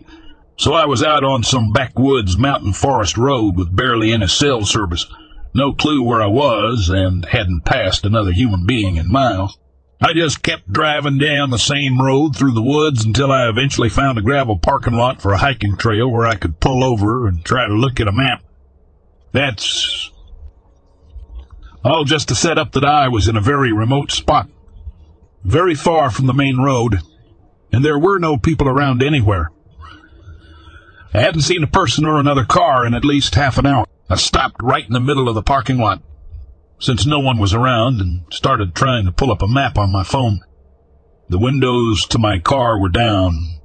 so 0.56 0.74
I 0.74 0.86
was 0.86 1.04
out 1.04 1.24
on 1.24 1.44
some 1.44 1.72
backwoods 1.74 2.38
mountain 2.38 2.74
forest 2.74 3.18
road 3.18 3.58
with 3.58 3.76
barely 3.76 4.14
any 4.14 4.28
cell 4.28 4.66
service 4.66 5.06
no 5.54 5.74
clue 5.74 6.04
where 6.04 6.22
I 6.22 6.28
was, 6.28 6.90
and 6.90 7.26
hadn't 7.26 7.66
passed 7.66 8.06
another 8.06 8.32
human 8.32 8.66
being 8.66 8.98
in 8.98 9.12
miles. 9.12 9.58
I 10.02 10.14
just 10.14 10.44
kept 10.44 10.72
driving 10.72 11.18
down 11.18 11.50
the 11.50 11.58
same 11.58 12.02
road 12.02 12.36
through 12.36 12.54
the 12.54 12.62
woods 12.62 13.04
until 13.04 13.32
I 13.32 13.50
eventually 13.50 13.90
found 13.90 14.18
a 14.18 14.22
gravel 14.22 14.58
parking 14.58 14.94
lot 14.94 15.22
for 15.22 15.34
a 15.34 15.38
hiking 15.38 15.76
trail 15.76 16.10
where 16.10 16.26
I 16.26 16.36
could 16.36 16.62
pull 16.62 16.86
over 16.86 17.28
and 17.28 17.44
try 17.44 17.68
to 17.68 17.74
look 17.74 18.00
at 18.00 18.08
a 18.08 18.14
map. 18.14 18.42
That's 19.34 20.10
all 21.84 22.06
just 22.06 22.30
to 22.30 22.36
set 22.36 22.58
up 22.58 22.72
that 22.74 22.86
I 22.86 23.10
was 23.10 23.28
in 23.28 23.36
a 23.36 23.42
very 23.42 23.74
remote 23.74 24.12
spot, 24.12 24.50
very 25.44 25.76
far 25.76 26.10
from 26.10 26.28
the 26.28 26.34
main 26.34 26.58
road, 26.58 27.00
and 27.72 27.84
there 27.84 28.00
were 28.00 28.20
no 28.20 28.38
people 28.38 28.70
around 28.70 29.04
anywhere. 29.04 29.52
I 31.14 31.20
hadn't 31.20 31.42
seen 31.42 31.64
a 31.64 31.68
person 31.68 32.06
or 32.06 32.20
another 32.20 32.46
car 32.46 32.86
in 32.86 32.94
at 32.94 33.04
least 33.04 33.36
half 33.36 33.58
an 33.58 33.66
hour. 33.66 33.86
I 34.12 34.16
stopped 34.16 34.64
right 34.64 34.86
in 34.86 34.94
the 34.94 35.00
middle 35.00 35.30
of 35.30 35.36
the 35.36 35.44
parking 35.44 35.78
lot, 35.78 36.02
since 36.80 37.06
no 37.06 37.20
one 37.20 37.38
was 37.38 37.54
around, 37.54 38.02
and 38.02 38.24
started 38.32 38.74
trying 38.74 39.06
to 39.06 39.12
pull 39.12 39.32
up 39.32 39.44
a 39.44 39.48
map 39.48 39.78
on 39.78 39.92
my 39.92 40.04
phone. 40.04 40.40
The 41.30 41.38
windows 41.38 42.08
to 42.08 42.18
my 42.18 42.40
car 42.40 42.80
were 42.80 42.90
down. 42.90 43.60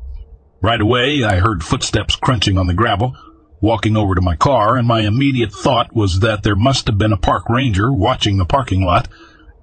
Right 0.60 0.82
away, 0.82 1.24
I 1.24 1.36
heard 1.36 1.64
footsteps 1.64 2.16
crunching 2.16 2.58
on 2.58 2.66
the 2.66 2.74
gravel, 2.74 3.16
walking 3.62 3.96
over 3.96 4.14
to 4.14 4.20
my 4.20 4.36
car, 4.36 4.76
and 4.76 4.86
my 4.86 5.00
immediate 5.00 5.50
thought 5.50 5.96
was 5.96 6.20
that 6.20 6.42
there 6.42 6.56
must 6.56 6.88
have 6.88 6.98
been 6.98 7.12
a 7.12 7.16
park 7.16 7.48
ranger 7.48 7.90
watching 7.90 8.36
the 8.36 8.44
parking 8.44 8.84
lot, 8.84 9.08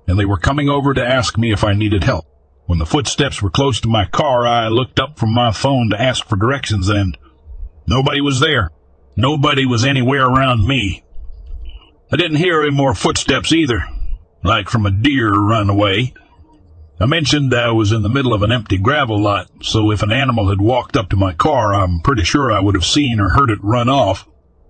and 0.07 0.17
they 0.17 0.25
were 0.25 0.37
coming 0.37 0.67
over 0.67 0.95
to 0.95 1.05
ask 1.05 1.37
me 1.37 1.51
if 1.51 1.63
I 1.63 1.73
needed 1.73 2.03
help. 2.03 2.25
When 2.65 2.79
the 2.79 2.87
footsteps 2.87 3.39
were 3.39 3.51
close 3.51 3.79
to 3.81 3.87
my 3.87 4.05
car, 4.05 4.47
I 4.47 4.69
looked 4.69 4.99
up 4.99 5.19
from 5.19 5.31
my 5.31 5.51
phone 5.51 5.91
to 5.91 6.01
ask 6.01 6.25
for 6.25 6.37
directions, 6.37 6.89
and 6.89 7.15
nobody 7.85 8.19
was 8.19 8.39
there. 8.39 8.71
Nobody 9.15 9.65
was 9.65 9.85
anywhere 9.85 10.25
around 10.25 10.67
me. 10.67 11.03
I 12.11 12.17
didn't 12.17 12.37
hear 12.37 12.61
any 12.61 12.71
more 12.71 12.93
footsteps 12.93 13.51
either, 13.51 13.83
like 14.43 14.69
from 14.69 14.85
a 14.85 14.91
deer 14.91 15.33
run 15.33 15.69
away. 15.69 16.13
I 16.99 17.05
mentioned 17.05 17.53
I 17.53 17.71
was 17.71 17.91
in 17.91 18.03
the 18.03 18.09
middle 18.09 18.33
of 18.33 18.43
an 18.43 18.51
empty 18.51 18.77
gravel 18.77 19.19
lot, 19.19 19.49
so 19.63 19.91
if 19.91 20.03
an 20.03 20.11
animal 20.11 20.49
had 20.49 20.61
walked 20.61 20.95
up 20.95 21.09
to 21.09 21.15
my 21.15 21.33
car, 21.33 21.73
I'm 21.73 21.99
pretty 22.01 22.23
sure 22.23 22.51
I 22.51 22.59
would 22.59 22.75
have 22.75 22.85
seen 22.85 23.19
or 23.19 23.29
heard 23.29 23.49
it 23.49 23.63
run 23.63 23.89
off. 23.89 24.27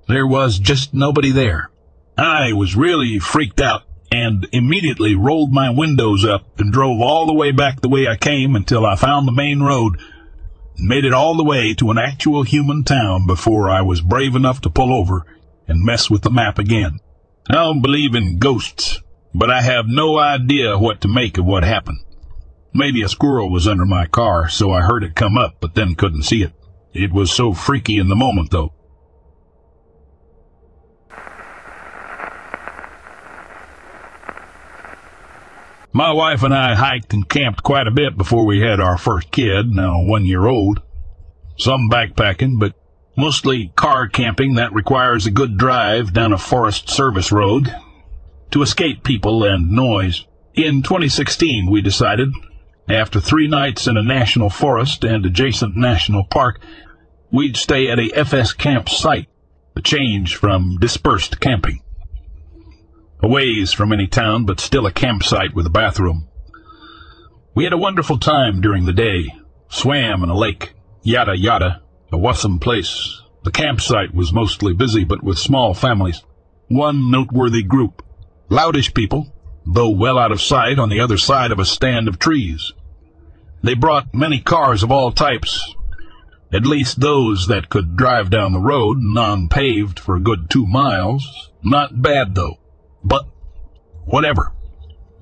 There 0.07 0.27
was 0.27 0.57
just 0.59 0.93
nobody 0.93 1.31
there. 1.31 1.69
I 2.17 2.53
was 2.53 2.75
really 2.75 3.19
freaked 3.19 3.59
out 3.59 3.83
and 4.11 4.47
immediately 4.51 5.15
rolled 5.15 5.53
my 5.53 5.69
windows 5.69 6.25
up 6.25 6.59
and 6.59 6.71
drove 6.71 7.01
all 7.01 7.25
the 7.25 7.33
way 7.33 7.51
back 7.51 7.81
the 7.81 7.89
way 7.89 8.07
I 8.07 8.17
came 8.17 8.55
until 8.55 8.85
I 8.85 8.95
found 8.95 9.27
the 9.27 9.31
main 9.31 9.61
road 9.61 9.99
made 10.77 11.05
it 11.05 11.13
all 11.13 11.35
the 11.35 11.43
way 11.43 11.73
to 11.75 11.91
an 11.91 11.97
actual 11.97 12.43
human 12.43 12.83
town 12.83 13.27
before 13.27 13.69
I 13.69 13.81
was 13.81 14.01
brave 14.01 14.35
enough 14.35 14.61
to 14.61 14.69
pull 14.69 14.93
over 14.93 15.25
and 15.67 15.83
mess 15.83 16.09
with 16.09 16.21
the 16.23 16.31
map 16.31 16.57
again. 16.59 16.99
I 17.49 17.55
don't 17.55 17.81
believe 17.81 18.15
in 18.15 18.39
ghosts, 18.39 19.01
but 19.33 19.49
I 19.49 19.61
have 19.61 19.85
no 19.87 20.17
idea 20.17 20.77
what 20.77 21.01
to 21.01 21.07
make 21.07 21.37
of 21.37 21.45
what 21.45 21.63
happened. 21.63 21.99
Maybe 22.73 23.01
a 23.01 23.09
squirrel 23.09 23.51
was 23.51 23.67
under 23.67 23.85
my 23.85 24.05
car, 24.05 24.47
so 24.47 24.71
I 24.71 24.81
heard 24.81 25.03
it 25.03 25.15
come 25.15 25.37
up, 25.37 25.57
but 25.59 25.75
then 25.75 25.95
couldn't 25.95 26.23
see 26.23 26.43
it. 26.43 26.53
It 26.93 27.11
was 27.11 27.31
so 27.31 27.53
freaky 27.53 27.97
in 27.97 28.07
the 28.07 28.15
moment, 28.15 28.51
though. 28.51 28.73
My 35.93 36.13
wife 36.13 36.41
and 36.43 36.53
I 36.53 36.75
hiked 36.75 37.13
and 37.13 37.27
camped 37.27 37.63
quite 37.63 37.85
a 37.85 37.91
bit 37.91 38.17
before 38.17 38.45
we 38.45 38.61
had 38.61 38.79
our 38.79 38.97
first 38.97 39.29
kid, 39.29 39.71
now 39.71 40.01
one 40.01 40.25
year 40.25 40.47
old. 40.47 40.81
Some 41.57 41.89
backpacking, 41.89 42.59
but 42.59 42.75
mostly 43.17 43.73
car 43.75 44.07
camping 44.07 44.53
that 44.53 44.73
requires 44.73 45.25
a 45.25 45.31
good 45.31 45.57
drive 45.57 46.13
down 46.13 46.31
a 46.31 46.37
Forest 46.37 46.89
Service 46.89 47.29
road 47.29 47.75
to 48.51 48.61
escape 48.61 49.03
people 49.03 49.43
and 49.43 49.71
noise. 49.71 50.25
In 50.53 50.81
2016, 50.81 51.69
we 51.69 51.81
decided, 51.81 52.29
after 52.87 53.19
three 53.19 53.49
nights 53.49 53.85
in 53.85 53.97
a 53.97 54.03
national 54.03 54.49
forest 54.49 55.03
and 55.03 55.25
adjacent 55.25 55.75
national 55.75 56.23
park, 56.23 56.61
we'd 57.33 57.57
stay 57.57 57.89
at 57.89 57.99
a 57.99 58.17
FS 58.17 58.53
camp 58.53 58.87
site, 58.87 59.27
a 59.75 59.81
change 59.81 60.37
from 60.37 60.77
dispersed 60.79 61.41
camping 61.41 61.81
a 63.21 63.27
ways 63.27 63.71
from 63.71 63.93
any 63.93 64.07
town, 64.07 64.45
but 64.45 64.59
still 64.59 64.85
a 64.85 64.91
campsite 64.91 65.53
with 65.53 65.65
a 65.65 65.69
bathroom. 65.71 66.27
We 67.53 67.65
had 67.65 67.73
a 67.73 67.77
wonderful 67.77 68.17
time 68.17 68.61
during 68.61 68.85
the 68.85 68.93
day, 68.93 69.35
swam 69.69 70.23
in 70.23 70.29
a 70.29 70.37
lake, 70.37 70.73
yada 71.03 71.37
yada, 71.37 71.81
a 72.11 72.17
wussome 72.17 72.59
place. 72.59 73.21
The 73.43 73.51
campsite 73.51 74.13
was 74.13 74.33
mostly 74.33 74.73
busy, 74.73 75.03
but 75.03 75.23
with 75.23 75.37
small 75.37 75.73
families. 75.73 76.23
One 76.67 77.11
noteworthy 77.11 77.63
group, 77.63 78.03
loudish 78.49 78.93
people, 78.93 79.33
though 79.65 79.89
well 79.89 80.17
out 80.17 80.31
of 80.31 80.41
sight 80.41 80.79
on 80.79 80.89
the 80.89 80.99
other 80.99 81.17
side 81.17 81.51
of 81.51 81.59
a 81.59 81.65
stand 81.65 82.07
of 82.07 82.19
trees. 82.19 82.73
They 83.63 83.75
brought 83.75 84.13
many 84.13 84.39
cars 84.39 84.81
of 84.81 84.91
all 84.91 85.11
types, 85.11 85.75
at 86.53 86.65
least 86.65 86.99
those 86.99 87.47
that 87.47 87.69
could 87.69 87.95
drive 87.95 88.29
down 88.29 88.53
the 88.53 88.59
road, 88.59 88.97
non-paved, 88.99 89.99
for 89.99 90.15
a 90.15 90.21
good 90.21 90.49
two 90.49 90.65
miles. 90.65 91.49
Not 91.63 92.01
bad, 92.01 92.35
though. 92.35 92.57
But 93.03 93.25
whatever. 94.05 94.53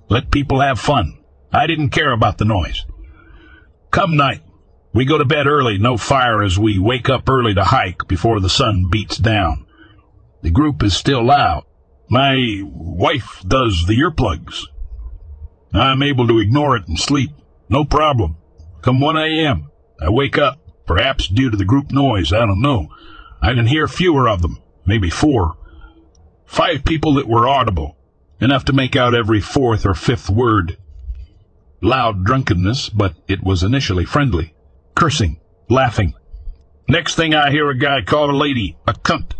Let 0.09 0.31
people 0.31 0.61
have 0.61 0.79
fun. 0.79 1.19
I 1.51 1.67
didn't 1.67 1.89
care 1.89 2.11
about 2.11 2.37
the 2.37 2.45
noise. 2.45 2.85
Come 3.91 4.15
night, 4.15 4.41
we 4.93 5.05
go 5.05 5.17
to 5.17 5.25
bed 5.25 5.47
early, 5.47 5.77
no 5.77 5.97
fire 5.97 6.43
as 6.43 6.57
we 6.57 6.79
wake 6.79 7.09
up 7.09 7.29
early 7.29 7.53
to 7.53 7.63
hike 7.63 8.07
before 8.07 8.39
the 8.39 8.49
sun 8.49 8.87
beats 8.89 9.17
down. 9.17 9.65
The 10.41 10.51
group 10.51 10.83
is 10.83 10.95
still 10.95 11.23
loud. 11.23 11.65
My 12.09 12.61
wife 12.63 13.43
does 13.47 13.85
the 13.85 13.97
earplugs. 13.97 14.65
I'm 15.73 16.01
able 16.01 16.27
to 16.27 16.39
ignore 16.39 16.75
it 16.75 16.87
and 16.87 16.97
sleep. 16.97 17.31
No 17.69 17.85
problem. 17.85 18.37
Come 18.81 18.99
1 18.99 19.17
a.m., 19.17 19.69
I 20.01 20.09
wake 20.09 20.37
up, 20.37 20.59
perhaps 20.87 21.27
due 21.27 21.51
to 21.51 21.57
the 21.57 21.65
group 21.65 21.91
noise, 21.91 22.33
I 22.33 22.45
don't 22.45 22.61
know. 22.61 22.87
I 23.41 23.53
can 23.53 23.67
hear 23.67 23.87
fewer 23.87 24.27
of 24.27 24.41
them, 24.41 24.57
maybe 24.85 25.09
four. 25.09 25.57
Five 26.49 26.83
people 26.83 27.13
that 27.13 27.27
were 27.27 27.47
audible, 27.47 27.95
enough 28.41 28.65
to 28.65 28.73
make 28.73 28.95
out 28.95 29.13
every 29.13 29.39
fourth 29.39 29.85
or 29.85 29.93
fifth 29.93 30.31
word. 30.31 30.77
Loud 31.79 32.25
drunkenness, 32.25 32.89
but 32.89 33.13
it 33.27 33.43
was 33.43 33.61
initially 33.61 34.03
friendly. 34.03 34.55
Cursing, 34.95 35.39
laughing. 35.69 36.15
Next 36.87 37.13
thing 37.13 37.35
I 37.35 37.51
hear 37.51 37.69
a 37.69 37.77
guy 37.77 38.01
call 38.01 38.31
a 38.31 38.35
lady 38.35 38.75
a 38.87 38.93
cunt. 38.93 39.33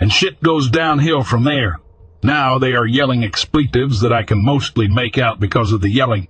And 0.00 0.10
shit 0.10 0.42
goes 0.42 0.70
downhill 0.70 1.22
from 1.22 1.44
there. 1.44 1.76
Now 2.22 2.58
they 2.58 2.72
are 2.72 2.86
yelling 2.86 3.22
expletives 3.22 4.00
that 4.00 4.14
I 4.14 4.22
can 4.22 4.42
mostly 4.42 4.88
make 4.88 5.18
out 5.18 5.38
because 5.38 5.72
of 5.72 5.82
the 5.82 5.90
yelling. 5.90 6.28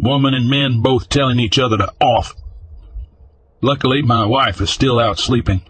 Woman 0.00 0.34
and 0.34 0.50
men 0.50 0.82
both 0.82 1.08
telling 1.08 1.38
each 1.38 1.58
other 1.58 1.78
to 1.78 1.92
off. 2.00 2.34
Luckily, 3.62 4.02
my 4.02 4.26
wife 4.26 4.60
is 4.60 4.70
still 4.70 4.98
out 4.98 5.20
sleeping. 5.20 5.62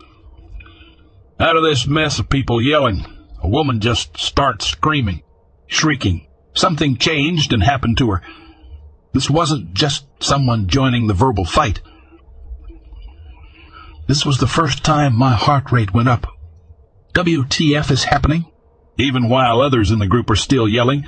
Out 1.39 1.57
of 1.57 1.63
this 1.63 1.87
mess 1.87 2.19
of 2.19 2.31
people 2.31 2.61
yelling, 2.61 3.05
a 3.41 3.49
woman 3.49 3.81
just 3.81 4.17
starts 4.19 4.67
screaming, 4.67 5.23
shrieking. 5.67 6.27
Something 6.55 6.97
changed 6.97 7.53
and 7.53 7.63
happened 7.63 7.99
to 7.99 8.11
her. 8.11 8.23
This 9.13 9.31
wasn't 9.31 9.75
just 9.75 10.07
someone 10.21 10.67
joining 10.67 11.07
the 11.07 11.15
verbal 11.15 11.45
fight. 11.45 11.81
This 14.07 14.25
was 14.25 14.39
the 14.39 14.47
first 14.47 14.85
time 14.85 15.15
my 15.15 15.35
heart 15.35 15.71
rate 15.71 15.95
went 15.95 16.09
up. 16.09 16.27
WTF 17.15 17.91
is 17.91 18.05
happening? 18.05 18.47
Even 18.97 19.29
while 19.29 19.61
others 19.61 19.91
in 19.91 19.99
the 19.99 20.07
group 20.07 20.31
are 20.31 20.37
still 20.37 20.67
yelling, 20.67 21.05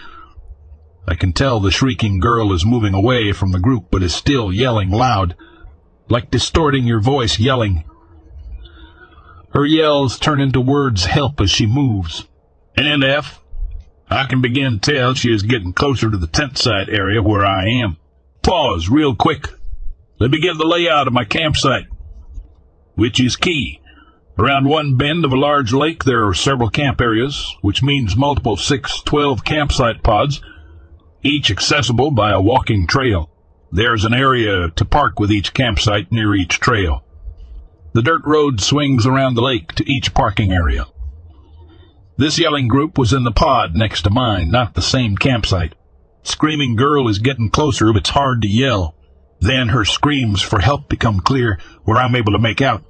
I 1.08 1.14
can 1.14 1.32
tell 1.32 1.58
the 1.58 1.70
shrieking 1.70 2.20
girl 2.20 2.52
is 2.52 2.64
moving 2.64 2.94
away 2.94 3.32
from 3.32 3.52
the 3.52 3.58
group 3.58 3.86
but 3.90 4.02
is 4.02 4.14
still 4.14 4.52
yelling 4.52 4.90
loud, 4.90 5.34
like 6.08 6.30
distorting 6.30 6.84
your 6.84 7.00
voice 7.00 7.38
yelling. 7.38 7.84
Her 9.52 9.66
yells 9.66 10.18
turn 10.18 10.40
into 10.40 10.60
words 10.60 11.06
help 11.06 11.40
as 11.40 11.50
she 11.50 11.66
moves. 11.66 12.26
And 12.76 13.02
nf, 13.02 13.38
I 14.08 14.26
can 14.26 14.40
begin 14.40 14.78
to 14.78 14.92
tell 14.92 15.14
she 15.14 15.32
is 15.32 15.42
getting 15.42 15.72
closer 15.72 16.10
to 16.10 16.16
the 16.16 16.26
tent 16.26 16.56
site 16.56 16.88
area 16.88 17.22
where 17.22 17.44
I 17.44 17.66
am. 17.66 17.96
Pause 18.42 18.88
real 18.88 19.14
quick. 19.14 19.48
Let 20.18 20.30
me 20.30 20.40
get 20.40 20.56
the 20.56 20.66
layout 20.66 21.06
of 21.06 21.12
my 21.12 21.24
campsite, 21.24 21.86
which 22.94 23.20
is 23.20 23.36
key. 23.36 23.80
Around 24.38 24.68
one 24.68 24.96
bend 24.96 25.24
of 25.24 25.32
a 25.32 25.36
large 25.36 25.72
lake, 25.72 26.04
there 26.04 26.26
are 26.26 26.34
several 26.34 26.70
camp 26.70 27.00
areas, 27.00 27.54
which 27.60 27.82
means 27.82 28.16
multiple 28.16 28.56
612 28.56 29.44
campsite 29.44 30.02
pods, 30.02 30.40
each 31.22 31.50
accessible 31.50 32.10
by 32.10 32.30
a 32.30 32.40
walking 32.40 32.86
trail. 32.86 33.30
There's 33.72 34.04
an 34.04 34.14
area 34.14 34.70
to 34.70 34.84
park 34.84 35.20
with 35.20 35.30
each 35.30 35.52
campsite 35.54 36.10
near 36.10 36.34
each 36.34 36.60
trail. 36.60 37.04
The 37.92 38.02
dirt 38.02 38.22
road 38.24 38.60
swings 38.60 39.04
around 39.04 39.34
the 39.34 39.42
lake 39.42 39.72
to 39.74 39.90
each 39.90 40.14
parking 40.14 40.52
area. 40.52 40.86
This 42.16 42.38
yelling 42.38 42.68
group 42.68 42.98
was 42.98 43.12
in 43.12 43.24
the 43.24 43.32
pod 43.32 43.74
next 43.74 44.02
to 44.02 44.10
mine, 44.10 44.50
not 44.50 44.74
the 44.74 44.82
same 44.82 45.16
campsite. 45.16 45.74
Screaming 46.22 46.76
girl 46.76 47.08
is 47.08 47.18
getting 47.18 47.50
closer, 47.50 47.92
but 47.92 48.00
it's 48.00 48.10
hard 48.10 48.42
to 48.42 48.48
yell. 48.48 48.94
Then 49.40 49.70
her 49.70 49.84
screams 49.84 50.42
for 50.42 50.60
help 50.60 50.88
become 50.88 51.20
clear, 51.20 51.58
where 51.84 51.96
I'm 51.96 52.14
able 52.14 52.32
to 52.32 52.38
make 52.38 52.60
out. 52.60 52.84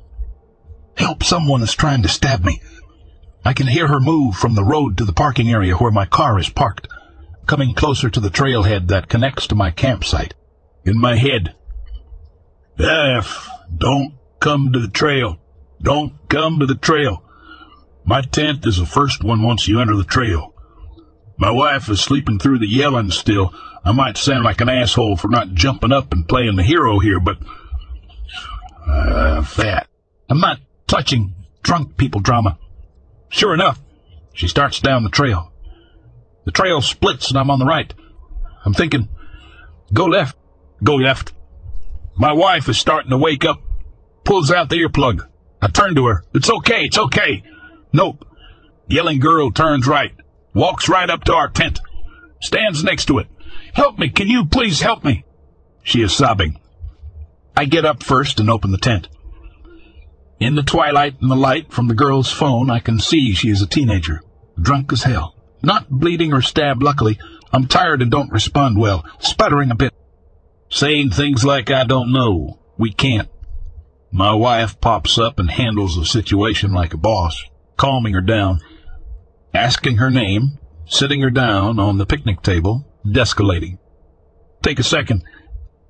Help, 0.97 1.23
someone 1.23 1.63
is 1.63 1.75
trying 1.75 2.03
to 2.03 2.09
stab 2.09 2.45
me. 2.45 2.61
I 3.45 3.55
can 3.55 3.69
hear 3.69 3.87
her 3.87 4.01
move 4.01 4.35
from 4.35 4.55
the 4.55 4.65
road 4.65 4.99
to 4.99 5.05
the 5.05 5.13
parking 5.13 5.51
area 5.51 5.77
where 5.77 5.93
my 5.93 6.05
car 6.05 6.39
is 6.39 6.51
parked, 6.51 6.89
coming 7.47 7.73
closer 7.73 8.11
to 8.11 8.21
the 8.21 8.29
trailhead 8.29 8.89
that 8.89 9.09
connects 9.09 9.47
to 9.47 9.55
my 9.55 9.71
campsite. 9.71 10.35
In 10.85 10.99
my 10.99 11.17
head, 11.17 11.55
F, 12.79 13.49
don't 13.75 14.15
come 14.41 14.73
to 14.73 14.79
the 14.79 14.89
trail. 14.89 15.39
Don't 15.83 16.29
come 16.29 16.59
to 16.59 16.67
the 16.67 16.75
trail. 16.75 17.23
My 18.05 18.23
tent 18.23 18.67
is 18.67 18.79
the 18.79 18.87
first 18.87 19.23
one 19.23 19.43
once 19.43 19.69
you 19.69 19.81
enter 19.81 19.97
the 19.97 20.05
trail. 20.05 20.55
My 21.39 21.51
wife 21.51 21.89
is 21.89 22.01
sleeping 22.01 22.39
through 22.39 22.59
the 22.59 22.69
yelling 22.69 23.11
still. 23.11 23.55
I 23.85 23.93
might 23.93 24.17
sound 24.17 24.45
like 24.45 24.61
an 24.61 24.69
asshole 24.69 25.17
for 25.17 25.29
not 25.29 25.55
jumping 25.55 25.93
up 25.93 26.13
and 26.13 26.29
playing 26.29 26.57
the 26.57 26.63
hero 26.63 26.99
here, 26.99 27.21
but 27.21 27.39
uh, 28.87 29.43
that. 29.57 29.89
I'm 30.29 30.41
not 30.41 30.61
touching 30.87 31.35
drunk 31.63 31.97
people 31.97 32.21
drama. 32.21 32.59
Sure 33.29 33.55
enough, 33.55 33.81
she 34.35 34.49
starts 34.49 34.81
down 34.81 35.03
the 35.03 35.11
trail. 35.11 35.53
The 36.45 36.53
trail 36.53 36.81
splits 36.81 37.31
and 37.31 37.39
I'm 37.39 37.51
on 37.51 37.59
the 37.59 37.65
right. 37.65 37.93
I'm 38.65 38.75
thinking, 38.75 39.09
go 39.93 40.07
left, 40.07 40.37
go 40.83 40.97
left. 40.97 41.33
My 42.17 42.33
wife 42.33 42.69
is 42.69 42.79
starting 42.79 43.11
to 43.11 43.19
wake 43.19 43.45
up 43.45 43.63
pulls 44.25 44.51
out 44.51 44.69
the 44.69 44.77
earplug. 44.77 45.27
I 45.63 45.69
turn 45.69 45.95
to 45.95 46.07
her. 46.07 46.25
It's 46.35 46.51
okay, 46.51 46.85
it's 46.85 46.99
okay. 46.99 47.43
Nope. 47.93 48.27
Yelling 48.89 49.21
girl 49.21 49.51
turns 49.51 49.87
right, 49.87 50.13
walks 50.55 50.89
right 50.89 51.09
up 51.09 51.25
to 51.25 51.35
our 51.35 51.49
tent, 51.49 51.81
stands 52.41 52.83
next 52.83 53.07
to 53.07 53.19
it. 53.19 53.29
Help 53.73 53.99
me, 53.99 54.09
can 54.09 54.27
you 54.27 54.47
please 54.47 54.81
help 54.81 55.05
me? 55.05 55.25
She 55.83 56.03
is 56.03 56.13
sobbing. 56.13 56.59
I 57.57 57.67
get 57.67 57.85
up 57.85 58.03
first 58.03 58.41
and 58.41 58.51
open 58.51 58.73
the 58.73 58.79
tent. 58.79 59.09
In 60.41 60.55
the 60.55 60.63
twilight 60.63 61.21
and 61.21 61.31
the 61.31 61.37
light 61.37 61.71
from 61.71 61.89
the 61.89 61.95
girl's 61.95 62.33
phone, 62.33 62.71
I 62.71 62.81
can 62.81 62.99
see 62.99 63.33
she 63.33 63.51
is 63.51 63.61
a 63.61 63.67
teenager, 63.67 64.23
drunk 64.61 64.93
as 64.93 65.03
hell. 65.03 65.35
Not 65.63 65.91
bleeding 65.91 66.33
or 66.33 66.41
stabbed, 66.41 66.83
luckily. 66.83 67.19
I'm 67.53 67.67
tired 67.67 68.01
and 68.01 68.11
don't 68.11 68.33
respond 68.33 68.79
well, 68.79 69.05
sputtering 69.19 69.71
a 69.71 69.75
bit. 69.75 69.93
Saying 70.71 71.11
things 71.11 71.45
like 71.45 71.71
I 71.71 71.85
don't 71.85 72.13
know. 72.13 72.59
We 72.79 72.93
can't. 72.93 73.29
My 74.13 74.35
wife 74.35 74.81
pops 74.81 75.19
up 75.19 75.39
and 75.39 75.49
handles 75.49 75.95
the 75.95 76.05
situation 76.05 76.73
like 76.73 76.93
a 76.93 76.99
boss, 76.99 77.45
calming 77.77 78.13
her 78.13 78.21
down, 78.21 78.61
asking 79.55 79.99
her 79.99 80.11
name, 80.11 80.59
sitting 80.85 81.21
her 81.21 81.31
down 81.31 81.79
on 81.79 81.99
the 81.99 82.07
picnic 82.07 82.43
table, 82.43 82.87
descalating. 83.07 83.79
Take 84.63 84.81
a 84.81 84.83
second. 84.85 85.23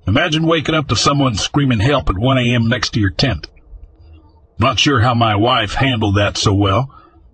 Imagine 0.05 0.45
waking 0.45 0.75
up 0.75 0.87
to 0.89 0.95
someone 0.95 1.33
screaming 1.33 1.79
help 1.79 2.09
at 2.09 2.17
1 2.17 2.37
a.m. 2.37 2.67
next 2.67 2.91
to 2.91 2.99
your 2.99 3.09
tent. 3.09 3.47
Not 4.59 4.79
sure 4.79 5.01
how 5.01 5.15
my 5.15 5.35
wife 5.35 5.73
handled 5.73 6.17
that 6.17 6.37
so 6.37 6.53
well. 6.53 6.93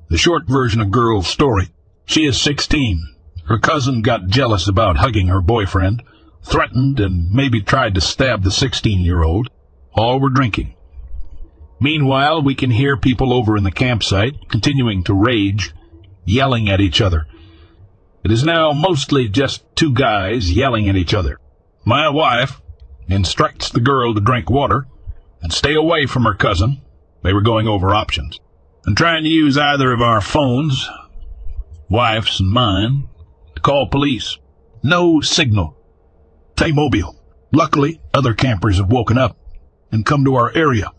The 0.09 0.17
short 0.17 0.47
version 0.47 0.79
of 0.79 0.89
girl's 0.89 1.27
story. 1.27 1.67
She 2.05 2.25
is 2.25 2.39
16. 2.39 3.03
Her 3.47 3.59
cousin 3.59 4.01
got 4.01 4.27
jealous 4.27 4.69
about 4.69 4.97
hugging 4.97 5.27
her 5.27 5.41
boyfriend, 5.41 6.01
threatened 6.43 7.01
and 7.01 7.29
maybe 7.29 7.61
tried 7.61 7.93
to 7.95 8.01
stab 8.01 8.43
the 8.43 8.51
16 8.51 9.01
year 9.01 9.21
old. 9.23 9.49
All 9.93 10.21
were 10.21 10.29
drinking. 10.29 10.75
Meanwhile, 11.79 12.41
we 12.41 12.55
can 12.55 12.71
hear 12.71 12.97
people 12.97 13.31
over 13.31 13.55
in 13.55 13.63
the 13.63 13.71
campsite 13.71 14.49
continuing 14.49 15.03
to 15.03 15.13
rage, 15.13 15.73
yelling 16.25 16.69
at 16.69 16.81
each 16.81 17.01
other. 17.01 17.27
It 18.23 18.31
is 18.31 18.43
now 18.43 18.71
mostly 18.73 19.29
just 19.29 19.63
two 19.75 19.93
guys 19.93 20.51
yelling 20.51 20.89
at 20.89 20.95
each 20.95 21.13
other. 21.13 21.39
My 21.85 22.09
wife 22.09 22.61
instructs 23.07 23.69
the 23.69 23.79
girl 23.79 24.13
to 24.13 24.19
drink 24.19 24.49
water 24.49 24.87
and 25.41 25.53
stay 25.53 25.75
away 25.75 26.07
from 26.07 26.23
her 26.23 26.33
cousin. 26.33 26.81
They 27.23 27.31
were 27.31 27.41
going 27.41 27.67
over 27.67 27.93
options 27.93 28.39
and 28.85 28.97
trying 28.97 29.23
to 29.23 29.29
use 29.29 29.57
either 29.57 29.91
of 29.91 30.01
our 30.01 30.21
phones, 30.21 30.89
wife's 31.89 32.39
and 32.39 32.49
mine, 32.49 33.07
to 33.55 33.61
call 33.61 33.87
police. 33.87 34.37
No 34.81 35.21
signal. 35.21 35.77
T-Mobile. 36.55 37.15
Luckily, 37.51 38.01
other 38.13 38.33
campers 38.33 38.77
have 38.77 38.91
woken 38.91 39.17
up 39.17 39.37
and 39.91 40.05
come 40.05 40.25
to 40.25 40.35
our 40.35 40.51
area. 40.55 40.91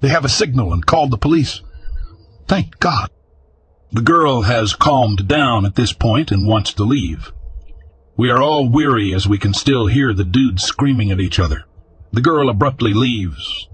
They 0.00 0.08
have 0.08 0.24
a 0.24 0.28
signal 0.28 0.72
and 0.72 0.84
called 0.84 1.10
the 1.10 1.18
police. 1.18 1.62
Thank 2.46 2.78
God. 2.78 3.10
The 3.92 4.02
girl 4.02 4.42
has 4.42 4.74
calmed 4.74 5.26
down 5.26 5.64
at 5.64 5.74
this 5.74 5.92
point 5.92 6.30
and 6.30 6.46
wants 6.46 6.72
to 6.74 6.84
leave. 6.84 7.32
We 8.16 8.30
are 8.30 8.42
all 8.42 8.68
weary 8.68 9.14
as 9.14 9.26
we 9.26 9.38
can 9.38 9.54
still 9.54 9.86
hear 9.86 10.12
the 10.12 10.24
dudes 10.24 10.62
screaming 10.62 11.10
at 11.10 11.20
each 11.20 11.38
other. 11.38 11.64
The 12.12 12.20
girl 12.20 12.48
abruptly 12.48 12.92
leaves. 12.94 13.68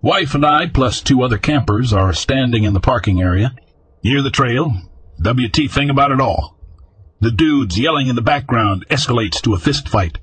Wife 0.00 0.34
and 0.34 0.46
I, 0.46 0.66
plus 0.66 1.00
two 1.00 1.22
other 1.22 1.38
campers, 1.38 1.92
are 1.92 2.12
standing 2.12 2.64
in 2.64 2.72
the 2.72 2.80
parking 2.80 3.20
area, 3.20 3.54
near 4.02 4.22
the 4.22 4.30
trail. 4.30 4.72
WT 5.22 5.70
thing 5.70 5.90
about 5.90 6.12
it 6.12 6.20
all. 6.20 6.56
The 7.20 7.30
dudes 7.30 7.78
yelling 7.78 8.08
in 8.08 8.16
the 8.16 8.22
background 8.22 8.86
escalates 8.88 9.42
to 9.42 9.54
a 9.54 9.58
fist 9.58 9.88
fight. 9.88 10.18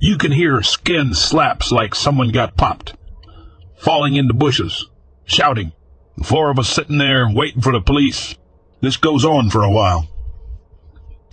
You 0.00 0.18
can 0.18 0.32
hear 0.32 0.62
skin 0.62 1.14
slaps 1.14 1.70
like 1.70 1.94
someone 1.94 2.30
got 2.30 2.56
popped 2.56 2.95
falling 3.78 4.14
into 4.14 4.34
bushes, 4.34 4.86
shouting. 5.24 5.72
The 6.16 6.24
four 6.24 6.50
of 6.50 6.58
us 6.58 6.68
sitting 6.68 6.98
there 6.98 7.28
waiting 7.28 7.60
for 7.60 7.72
the 7.72 7.80
police. 7.80 8.34
This 8.80 8.96
goes 8.96 9.24
on 9.24 9.50
for 9.50 9.62
a 9.62 9.70
while. 9.70 10.08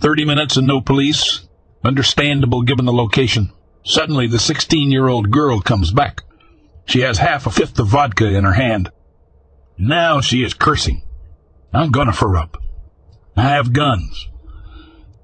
Thirty 0.00 0.24
minutes 0.24 0.56
and 0.56 0.66
no 0.66 0.80
police. 0.80 1.46
Understandable 1.82 2.62
given 2.62 2.84
the 2.84 2.92
location. 2.92 3.50
Suddenly 3.84 4.26
the 4.26 4.38
16-year-old 4.38 5.30
girl 5.30 5.60
comes 5.60 5.92
back. 5.92 6.22
She 6.86 7.00
has 7.00 7.18
half 7.18 7.46
a 7.46 7.50
fifth 7.50 7.78
of 7.78 7.88
vodka 7.88 8.26
in 8.26 8.44
her 8.44 8.52
hand. 8.52 8.90
Now 9.76 10.20
she 10.20 10.42
is 10.42 10.54
cursing. 10.54 11.02
I'm 11.72 11.90
gonna 11.90 12.12
her 12.12 12.36
up. 12.36 12.62
I 13.36 13.42
have 13.42 13.72
guns. 13.72 14.28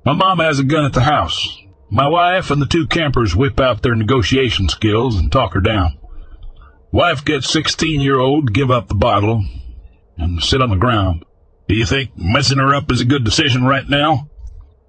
My 0.05 0.13
mom 0.13 0.39
has 0.39 0.59
a 0.59 0.65
gun 0.65 0.85
at 0.85 0.93
the 0.93 1.03
house. 1.03 1.59
My 1.91 2.09
wife 2.09 2.51
and 2.51 2.61
the 2.61 2.67
two 2.67 2.87
campers 2.87 3.37
whip 3.37 3.61
out 3.61 3.83
their 3.83 3.95
negotiation 3.95 4.69
skills 4.69 5.17
and 5.17 5.31
talk 5.31 5.55
her 5.55 5.61
down. 5.61 5.99
Wife 6.93 7.25
gets 7.25 7.49
16 7.51 8.01
year 8.01 8.19
old, 8.19 8.53
give 8.53 8.71
up 8.71 8.89
the 8.89 8.95
bottle, 8.95 9.45
and 10.17 10.43
sit 10.43 10.61
on 10.61 10.71
the 10.71 10.77
ground. 10.77 11.25
Do 11.69 11.77
you 11.77 11.87
think 11.87 12.11
messing 12.17 12.59
her 12.59 12.75
up 12.75 12.91
is 12.91 13.01
a 13.01 13.05
good 13.05 13.25
decision 13.25 13.65
right 13.65 13.89
now? 13.89 14.29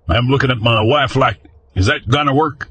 I'm 0.08 0.28
looking 0.28 0.50
at 0.50 0.58
my 0.58 0.82
wife 0.82 1.16
like, 1.16 1.38
is 1.76 1.86
that 1.86 2.10
gonna 2.10 2.34
work? 2.34 2.70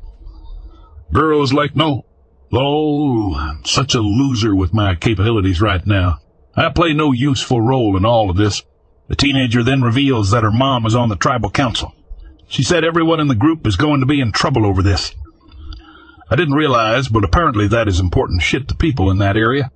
Girl 1.13 1.43
is 1.43 1.53
like, 1.53 1.77
no. 1.77 2.05
Oh, 2.53 3.37
I'm 3.37 3.65
such 3.65 3.95
a 3.95 4.01
loser 4.01 4.55
with 4.55 4.75
my 4.75 4.97
capabilities 4.97 5.61
right 5.61 5.87
now. 5.87 6.19
I 6.57 6.69
play 6.71 6.93
no 6.93 7.13
useful 7.13 7.61
role 7.61 7.97
in 7.97 8.05
all 8.05 8.31
of 8.31 8.37
this. 8.37 8.65
The 9.07 9.15
teenager 9.15 9.63
then 9.63 9.83
reveals 9.83 10.33
that 10.33 10.43
her 10.43 10.51
mom 10.51 10.87
is 10.87 10.97
on 10.97 11.09
the 11.09 11.17
tribal 11.17 11.51
council. 11.51 11.95
She 12.49 12.65
said 12.65 12.83
everyone 12.83 13.21
in 13.21 13.29
the 13.29 13.37
group 13.37 13.65
is 13.65 13.77
going 13.77 14.01
to 14.01 14.07
be 14.07 14.21
in 14.21 14.33
trouble 14.33 14.67
over 14.67 14.83
this. 14.83 15.15
I 16.31 16.37
didn't 16.37 16.55
realize, 16.55 17.09
but 17.09 17.25
apparently 17.25 17.67
that 17.69 17.89
is 17.89 17.99
important 17.99 18.43
shit 18.43 18.69
to 18.69 18.77
people 18.77 19.11
in 19.11 19.19
that 19.19 19.37
area. 19.37 19.73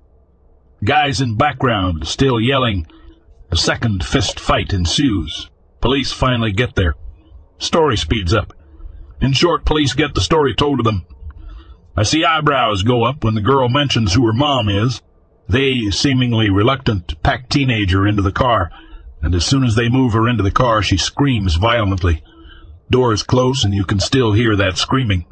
Guys 0.83 1.19
in 1.19 1.35
background 1.35 2.07
still 2.07 2.39
yelling. 2.39 2.87
A 3.51 3.57
second 3.57 4.05
fist 4.05 4.39
fight 4.39 4.71
ensues. 4.71 5.49
Police 5.81 6.13
finally 6.13 6.53
get 6.53 6.75
there. 6.75 6.95
Story 7.57 7.97
speeds 7.97 8.33
up. 8.33 8.53
In 9.21 9.33
short, 9.33 9.65
police 9.65 9.93
get 9.93 10.15
the 10.15 10.21
story 10.21 10.55
told 10.55 10.79
to 10.79 10.83
them. 10.83 11.05
I 11.97 12.03
see 12.03 12.23
eyebrows 12.23 12.83
go 12.83 13.03
up 13.03 13.23
when 13.23 13.35
the 13.35 13.41
girl 13.41 13.67
mentions 13.67 14.13
who 14.13 14.25
her 14.25 14.33
mom 14.33 14.69
is. 14.69 15.01
They, 15.47 15.89
seemingly 15.91 16.49
reluctant, 16.49 17.21
pack 17.21 17.49
teenager 17.49 18.07
into 18.07 18.21
the 18.21 18.31
car, 18.31 18.71
and 19.21 19.35
as 19.35 19.45
soon 19.45 19.63
as 19.63 19.75
they 19.75 19.89
move 19.89 20.13
her 20.13 20.27
into 20.27 20.43
the 20.43 20.51
car, 20.51 20.81
she 20.81 20.97
screams 20.97 21.55
violently. 21.55 22.23
Doors 22.89 23.23
close, 23.23 23.63
and 23.63 23.73
you 23.73 23.85
can 23.85 23.99
still 23.99 24.33
hear 24.33 24.55
that 24.55 24.77
screaming. 24.77 25.25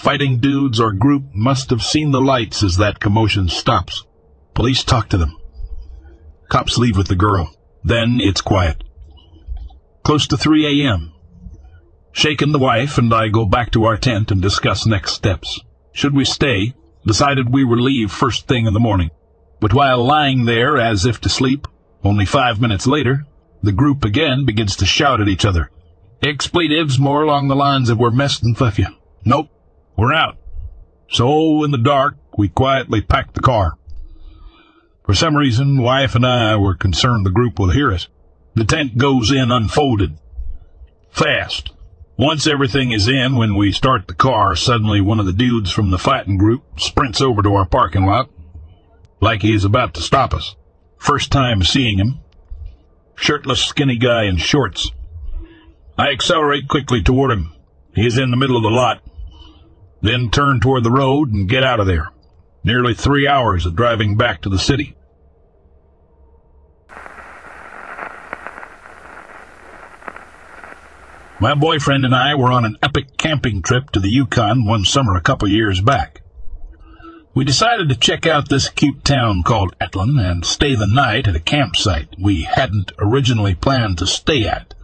Fighting 0.00 0.38
dudes 0.38 0.80
or 0.80 0.92
group 0.92 1.24
must 1.34 1.68
have 1.68 1.82
seen 1.82 2.10
the 2.10 2.22
lights 2.22 2.62
as 2.62 2.78
that 2.78 3.00
commotion 3.00 3.50
stops. 3.50 4.06
Police 4.54 4.82
talk 4.82 5.10
to 5.10 5.18
them. 5.18 5.36
Cops 6.48 6.78
leave 6.78 6.96
with 6.96 7.08
the 7.08 7.14
girl. 7.14 7.54
Then 7.84 8.18
it's 8.18 8.40
quiet. 8.40 8.82
Close 10.02 10.26
to 10.28 10.38
3 10.38 10.86
a.m. 10.86 11.12
Shaken, 12.12 12.52
the 12.52 12.58
wife 12.58 12.96
and 12.96 13.12
I 13.12 13.28
go 13.28 13.44
back 13.44 13.72
to 13.72 13.84
our 13.84 13.98
tent 13.98 14.30
and 14.30 14.40
discuss 14.40 14.86
next 14.86 15.12
steps. 15.12 15.60
Should 15.92 16.14
we 16.14 16.24
stay? 16.24 16.72
Decided 17.04 17.52
we 17.52 17.62
would 17.62 17.78
leave 17.78 18.10
first 18.10 18.48
thing 18.48 18.64
in 18.64 18.72
the 18.72 18.80
morning. 18.80 19.10
But 19.60 19.74
while 19.74 20.02
lying 20.02 20.46
there 20.46 20.78
as 20.78 21.04
if 21.04 21.20
to 21.20 21.28
sleep, 21.28 21.68
only 22.02 22.24
five 22.24 22.58
minutes 22.58 22.86
later, 22.86 23.26
the 23.62 23.70
group 23.70 24.02
again 24.06 24.46
begins 24.46 24.76
to 24.76 24.86
shout 24.86 25.20
at 25.20 25.28
each 25.28 25.44
other. 25.44 25.70
Expletives 26.22 26.98
more 26.98 27.22
along 27.22 27.48
the 27.48 27.54
lines 27.54 27.90
of 27.90 27.98
we're 27.98 28.10
messing 28.10 28.56
with 28.58 28.78
you. 28.78 28.86
Nope, 29.26 29.50
we're 30.00 30.14
out. 30.14 30.38
So 31.10 31.62
in 31.62 31.72
the 31.72 31.78
dark, 31.78 32.16
we 32.38 32.48
quietly 32.48 33.02
packed 33.02 33.34
the 33.34 33.42
car. 33.42 33.76
For 35.04 35.14
some 35.14 35.36
reason, 35.36 35.82
wife 35.82 36.14
and 36.14 36.24
I 36.24 36.56
were 36.56 36.74
concerned 36.74 37.26
the 37.26 37.30
group 37.30 37.58
will 37.58 37.70
hear 37.70 37.92
us. 37.92 38.08
The 38.54 38.64
tent 38.64 38.96
goes 38.96 39.30
in 39.30 39.50
unfolded. 39.50 40.16
Fast. 41.10 41.72
Once 42.16 42.46
everything 42.46 42.92
is 42.92 43.08
in, 43.08 43.36
when 43.36 43.54
we 43.54 43.72
start 43.72 44.06
the 44.06 44.14
car, 44.14 44.56
suddenly 44.56 45.02
one 45.02 45.20
of 45.20 45.26
the 45.26 45.34
dudes 45.34 45.70
from 45.70 45.90
the 45.90 45.98
fighting 45.98 46.38
group 46.38 46.62
sprints 46.78 47.20
over 47.20 47.42
to 47.42 47.54
our 47.54 47.66
parking 47.66 48.06
lot, 48.06 48.30
like 49.20 49.42
he 49.42 49.54
is 49.54 49.66
about 49.66 49.92
to 49.92 50.00
stop 50.00 50.32
us. 50.32 50.56
First 50.96 51.30
time 51.30 51.62
seeing 51.62 51.98
him. 51.98 52.20
Shirtless, 53.16 53.62
skinny 53.62 53.98
guy 53.98 54.24
in 54.24 54.38
shorts. 54.38 54.92
I 55.98 56.08
accelerate 56.08 56.68
quickly 56.68 57.02
toward 57.02 57.32
him. 57.32 57.52
He 57.94 58.06
is 58.06 58.16
in 58.16 58.30
the 58.30 58.36
middle 58.38 58.56
of 58.56 58.62
the 58.62 58.70
lot. 58.70 59.02
Then 60.02 60.30
turn 60.30 60.60
toward 60.60 60.84
the 60.84 60.90
road 60.90 61.32
and 61.32 61.48
get 61.48 61.64
out 61.64 61.80
of 61.80 61.86
there. 61.86 62.08
Nearly 62.64 62.94
three 62.94 63.26
hours 63.26 63.66
of 63.66 63.76
driving 63.76 64.16
back 64.16 64.42
to 64.42 64.48
the 64.48 64.58
city. 64.58 64.96
My 71.42 71.54
boyfriend 71.54 72.04
and 72.04 72.14
I 72.14 72.34
were 72.34 72.52
on 72.52 72.66
an 72.66 72.76
epic 72.82 73.16
camping 73.16 73.62
trip 73.62 73.90
to 73.92 74.00
the 74.00 74.10
Yukon 74.10 74.66
one 74.66 74.84
summer 74.84 75.16
a 75.16 75.22
couple 75.22 75.48
years 75.48 75.80
back. 75.80 76.20
We 77.32 77.44
decided 77.46 77.88
to 77.88 77.96
check 77.96 78.26
out 78.26 78.50
this 78.50 78.68
cute 78.68 79.04
town 79.04 79.42
called 79.42 79.74
Atlin 79.80 80.18
and 80.20 80.44
stay 80.44 80.74
the 80.74 80.86
night 80.86 81.26
at 81.28 81.36
a 81.36 81.40
campsite 81.40 82.08
we 82.20 82.42
hadn't 82.42 82.92
originally 82.98 83.54
planned 83.54 83.96
to 83.98 84.06
stay 84.06 84.46
at. 84.46 84.74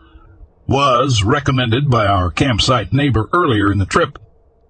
Was 0.66 1.22
recommended 1.22 1.90
by 1.90 2.06
our 2.06 2.30
campsite 2.30 2.90
neighbor 2.92 3.28
earlier 3.34 3.70
in 3.70 3.76
the 3.76 3.84
trip. 3.84 4.18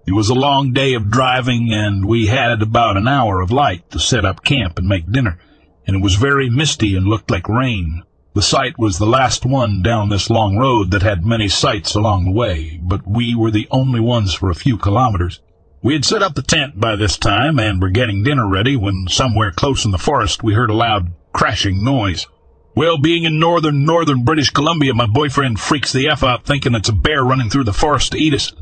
It 0.07 0.13
was 0.13 0.29
a 0.29 0.33
long 0.33 0.71
day 0.71 0.93
of 0.93 1.11
driving 1.11 1.73
and 1.73 2.05
we 2.05 2.27
had 2.27 2.61
about 2.61 2.95
an 2.95 3.09
hour 3.09 3.41
of 3.41 3.51
light 3.51 3.91
to 3.91 3.99
set 3.99 4.23
up 4.23 4.41
camp 4.41 4.79
and 4.79 4.87
make 4.87 5.11
dinner, 5.11 5.37
and 5.85 5.97
it 5.97 6.01
was 6.01 6.15
very 6.15 6.49
misty 6.49 6.95
and 6.95 7.05
looked 7.05 7.29
like 7.29 7.49
rain. 7.49 8.03
The 8.33 8.41
site 8.41 8.79
was 8.79 8.99
the 8.99 9.05
last 9.05 9.45
one 9.45 9.81
down 9.81 10.07
this 10.07 10.29
long 10.29 10.55
road 10.55 10.91
that 10.91 11.01
had 11.01 11.25
many 11.25 11.49
sites 11.49 11.93
along 11.93 12.23
the 12.23 12.31
way, 12.31 12.79
but 12.81 13.05
we 13.05 13.35
were 13.35 13.51
the 13.51 13.67
only 13.69 13.99
ones 13.99 14.33
for 14.33 14.49
a 14.49 14.55
few 14.55 14.77
kilometers. 14.77 15.41
We 15.83 15.91
had 15.91 16.05
set 16.05 16.23
up 16.23 16.35
the 16.35 16.41
tent 16.41 16.79
by 16.79 16.95
this 16.95 17.17
time 17.17 17.59
and 17.59 17.81
were 17.81 17.89
getting 17.89 18.23
dinner 18.23 18.47
ready 18.47 18.77
when 18.77 19.07
somewhere 19.09 19.51
close 19.51 19.83
in 19.83 19.91
the 19.91 19.97
forest 19.97 20.41
we 20.41 20.53
heard 20.53 20.69
a 20.69 20.73
loud 20.73 21.11
crashing 21.33 21.83
noise. 21.83 22.27
Well, 22.75 22.97
being 22.97 23.25
in 23.25 23.39
northern, 23.39 23.83
northern 23.83 24.23
British 24.23 24.51
Columbia, 24.51 24.93
my 24.93 25.05
boyfriend 25.05 25.59
freaks 25.59 25.91
the 25.91 26.07
F 26.07 26.23
out 26.23 26.45
thinking 26.45 26.75
it's 26.75 26.87
a 26.87 26.93
bear 26.93 27.25
running 27.25 27.49
through 27.49 27.65
the 27.65 27.73
forest 27.73 28.13
to 28.13 28.17
eat 28.17 28.33
us. 28.33 28.53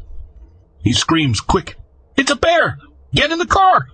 He 0.85 0.93
screams, 0.93 1.41
quick, 1.41 1.77
it's 2.15 2.29
a 2.29 2.35
bear! 2.35 2.77
Get 3.11 3.31
in 3.31 3.39
the 3.39 3.47
car! 3.47 3.87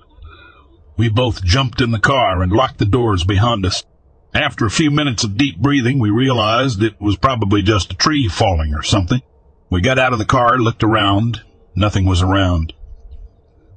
We 0.97 1.07
both 1.07 1.41
jumped 1.41 1.79
in 1.79 1.91
the 1.91 1.99
car 1.99 2.41
and 2.41 2.51
locked 2.51 2.79
the 2.79 2.85
doors 2.85 3.23
behind 3.23 3.65
us. 3.65 3.85
After 4.33 4.65
a 4.65 4.69
few 4.69 4.91
minutes 4.91 5.23
of 5.23 5.37
deep 5.37 5.57
breathing, 5.57 5.99
we 5.99 6.09
realized 6.09 6.83
it 6.83 6.99
was 6.99 7.15
probably 7.15 7.61
just 7.61 7.93
a 7.93 7.95
tree 7.95 8.27
falling 8.27 8.73
or 8.75 8.83
something. 8.83 9.21
We 9.69 9.79
got 9.79 9.99
out 9.99 10.11
of 10.11 10.19
the 10.19 10.25
car, 10.25 10.59
looked 10.59 10.83
around. 10.83 11.41
Nothing 11.77 12.05
was 12.05 12.21
around. 12.21 12.73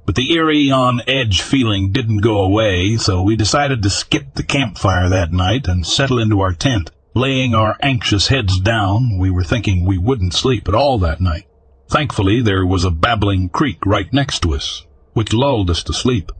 But 0.05 0.15
the 0.15 0.33
eerie 0.33 0.69
on 0.69 1.01
edge 1.07 1.41
feeling 1.41 1.93
didn't 1.93 2.17
go 2.17 2.43
away, 2.43 2.97
so 2.97 3.21
we 3.21 3.37
decided 3.37 3.81
to 3.81 3.89
skip 3.89 4.33
the 4.33 4.43
campfire 4.43 5.07
that 5.07 5.31
night 5.31 5.69
and 5.69 5.87
settle 5.87 6.19
into 6.19 6.41
our 6.41 6.51
tent. 6.51 6.91
Laying 7.13 7.55
our 7.55 7.77
anxious 7.81 8.27
heads 8.27 8.59
down, 8.59 9.17
we 9.17 9.29
were 9.29 9.45
thinking 9.45 9.85
we 9.85 9.97
wouldn't 9.97 10.33
sleep 10.33 10.67
at 10.67 10.75
all 10.75 10.97
that 10.97 11.21
night. 11.21 11.47
Thankfully, 11.89 12.41
there 12.41 12.65
was 12.65 12.83
a 12.83 12.91
babbling 12.91 13.49
creek 13.49 13.85
right 13.85 14.11
next 14.11 14.41
to 14.41 14.53
us, 14.53 14.85
which 15.13 15.33
lulled 15.33 15.69
us 15.69 15.83
to 15.83 15.93
sleep. 15.93 16.31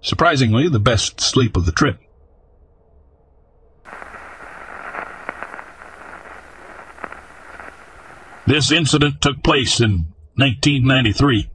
Surprisingly, 0.00 0.68
the 0.68 0.80
best 0.80 1.20
sleep 1.20 1.56
of 1.56 1.66
the 1.66 1.72
trip. 1.72 1.98
This 8.46 8.70
incident 8.70 9.20
took 9.20 9.42
place 9.42 9.80
in 9.80 10.06
1993. 10.36 11.50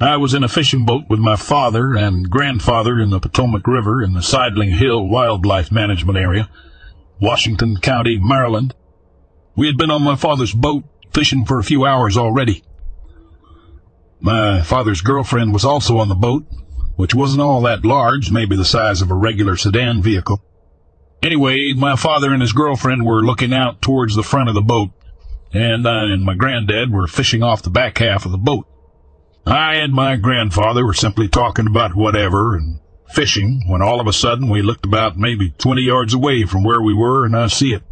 I 0.00 0.16
was 0.16 0.32
in 0.32 0.42
a 0.42 0.48
fishing 0.48 0.86
boat 0.86 1.04
with 1.10 1.20
my 1.20 1.36
father 1.36 1.94
and 1.94 2.30
grandfather 2.30 2.98
in 2.98 3.10
the 3.10 3.20
Potomac 3.20 3.66
River 3.66 4.02
in 4.02 4.14
the 4.14 4.22
Sideling 4.22 4.70
Hill 4.70 5.06
Wildlife 5.06 5.70
Management 5.70 6.16
Area, 6.16 6.48
Washington 7.20 7.76
County, 7.76 8.18
Maryland. 8.18 8.74
We 9.54 9.66
had 9.66 9.76
been 9.76 9.90
on 9.90 10.02
my 10.02 10.16
father's 10.16 10.54
boat 10.54 10.84
fishing 11.12 11.44
for 11.44 11.58
a 11.58 11.64
few 11.64 11.84
hours 11.84 12.16
already. 12.16 12.62
My 14.20 14.62
father's 14.62 15.00
girlfriend 15.00 15.52
was 15.52 15.64
also 15.64 15.98
on 15.98 16.08
the 16.08 16.14
boat, 16.14 16.46
which 16.96 17.14
wasn't 17.14 17.42
all 17.42 17.62
that 17.62 17.84
large, 17.84 18.30
maybe 18.30 18.56
the 18.56 18.64
size 18.64 19.00
of 19.00 19.10
a 19.10 19.14
regular 19.14 19.56
sedan 19.56 20.02
vehicle. 20.02 20.42
Anyway, 21.22 21.72
my 21.74 21.96
father 21.96 22.32
and 22.32 22.40
his 22.40 22.52
girlfriend 22.52 23.04
were 23.04 23.22
looking 23.22 23.52
out 23.52 23.82
towards 23.82 24.14
the 24.14 24.22
front 24.22 24.48
of 24.48 24.54
the 24.54 24.60
boat 24.60 24.90
and 25.52 25.86
I 25.86 26.04
and 26.04 26.22
my 26.22 26.34
granddad 26.34 26.92
were 26.92 27.06
fishing 27.06 27.42
off 27.42 27.62
the 27.62 27.70
back 27.70 27.98
half 27.98 28.24
of 28.24 28.32
the 28.32 28.38
boat. 28.38 28.66
I 29.46 29.76
and 29.76 29.92
my 29.92 30.16
grandfather 30.16 30.86
were 30.86 30.94
simply 30.94 31.28
talking 31.28 31.66
about 31.66 31.96
whatever 31.96 32.54
and 32.54 32.78
fishing 33.08 33.64
when 33.66 33.82
all 33.82 34.00
of 34.00 34.06
a 34.06 34.12
sudden 34.12 34.48
we 34.48 34.62
looked 34.62 34.86
about 34.86 35.16
maybe 35.16 35.50
20 35.50 35.82
yards 35.82 36.14
away 36.14 36.44
from 36.44 36.62
where 36.62 36.80
we 36.80 36.94
were 36.94 37.24
and 37.24 37.36
I 37.36 37.48
see 37.48 37.72
it. 37.72 37.82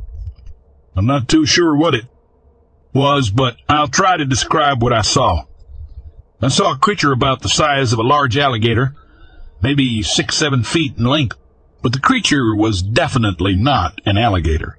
I'm 0.94 1.06
not 1.06 1.28
too 1.28 1.46
sure 1.46 1.74
what 1.74 1.94
it 1.94 2.06
was, 2.98 3.30
but 3.30 3.56
I'll 3.68 3.88
try 3.88 4.16
to 4.16 4.24
describe 4.24 4.82
what 4.82 4.92
I 4.92 5.02
saw. 5.02 5.44
I 6.42 6.48
saw 6.48 6.72
a 6.72 6.78
creature 6.78 7.12
about 7.12 7.40
the 7.40 7.48
size 7.48 7.92
of 7.92 7.98
a 7.98 8.02
large 8.02 8.36
alligator, 8.36 8.94
maybe 9.62 10.02
six, 10.02 10.36
seven 10.36 10.64
feet 10.64 10.98
in 10.98 11.04
length, 11.04 11.36
but 11.82 11.92
the 11.92 12.00
creature 12.00 12.54
was 12.54 12.82
definitely 12.82 13.56
not 13.56 14.00
an 14.04 14.18
alligator. 14.18 14.78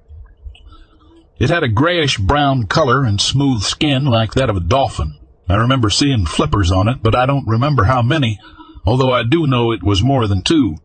It 1.38 1.48
had 1.48 1.62
a 1.62 1.68
grayish 1.68 2.18
brown 2.18 2.66
color 2.66 3.04
and 3.04 3.20
smooth 3.20 3.62
skin 3.62 4.04
like 4.04 4.34
that 4.34 4.50
of 4.50 4.56
a 4.56 4.60
dolphin. 4.60 5.18
I 5.48 5.56
remember 5.56 5.90
seeing 5.90 6.26
flippers 6.26 6.70
on 6.70 6.86
it, 6.86 7.02
but 7.02 7.14
I 7.14 7.26
don't 7.26 7.48
remember 7.48 7.84
how 7.84 8.02
many, 8.02 8.38
although 8.84 9.12
I 9.12 9.22
do 9.22 9.46
know 9.46 9.72
it 9.72 9.82
was 9.82 10.02
more 10.02 10.26
than 10.26 10.42
two. 10.42 10.76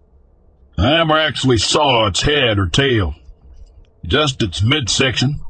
I 0.77 0.91
never 0.91 1.17
actually 1.17 1.57
saw 1.57 2.07
its 2.07 2.21
head 2.21 2.57
or 2.57 2.67
tail, 2.67 3.15
just 4.05 4.41
its 4.41 4.61
midsection. 4.61 5.41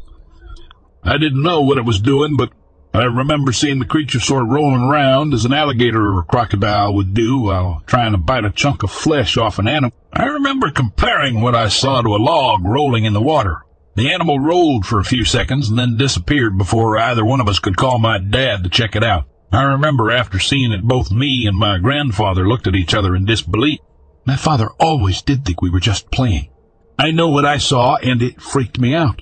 I 1.05 1.17
didn't 1.17 1.43
know 1.43 1.61
what 1.61 1.77
it 1.77 1.85
was 1.85 1.99
doing, 1.99 2.35
but 2.35 2.51
I 2.91 3.03
remember 3.03 3.51
seeing 3.51 3.79
the 3.79 3.85
creature 3.85 4.19
sort 4.19 4.43
of 4.43 4.49
rolling 4.49 4.81
around 4.81 5.33
as 5.33 5.45
an 5.45 5.53
alligator 5.53 6.01
or 6.01 6.21
a 6.21 6.23
crocodile 6.23 6.93
would 6.95 7.13
do 7.13 7.39
while 7.39 7.83
trying 7.85 8.13
to 8.13 8.17
bite 8.17 8.45
a 8.45 8.49
chunk 8.49 8.83
of 8.83 8.91
flesh 8.91 9.37
off 9.37 9.59
an 9.59 9.67
animal. 9.67 9.93
I 10.11 10.25
remember 10.25 10.71
comparing 10.71 11.41
what 11.41 11.55
I 11.55 11.67
saw 11.67 12.01
to 12.01 12.15
a 12.15 12.17
log 12.17 12.65
rolling 12.65 13.05
in 13.05 13.13
the 13.13 13.21
water. 13.21 13.61
The 13.95 14.11
animal 14.11 14.39
rolled 14.39 14.85
for 14.85 14.99
a 14.99 15.05
few 15.05 15.25
seconds 15.25 15.69
and 15.69 15.77
then 15.77 15.97
disappeared 15.97 16.57
before 16.57 16.97
either 16.97 17.23
one 17.23 17.39
of 17.39 17.47
us 17.47 17.59
could 17.59 17.77
call 17.77 17.99
my 17.99 18.17
dad 18.17 18.63
to 18.63 18.69
check 18.69 18.95
it 18.95 19.03
out. 19.03 19.27
I 19.51 19.61
remember 19.61 20.09
after 20.09 20.39
seeing 20.39 20.71
it, 20.71 20.83
both 20.83 21.11
me 21.11 21.45
and 21.47 21.57
my 21.57 21.77
grandfather 21.77 22.47
looked 22.47 22.65
at 22.65 22.75
each 22.75 22.93
other 22.93 23.15
in 23.15 23.25
disbelief. 23.25 23.79
My 24.25 24.37
father 24.37 24.69
always 24.79 25.21
did 25.21 25.45
think 25.45 25.61
we 25.61 25.69
were 25.69 25.79
just 25.79 26.11
playing. 26.11 26.49
I 26.97 27.11
know 27.11 27.29
what 27.29 27.45
I 27.45 27.57
saw, 27.57 27.97
and 27.97 28.21
it 28.21 28.41
freaked 28.41 28.79
me 28.79 28.95
out. 28.95 29.21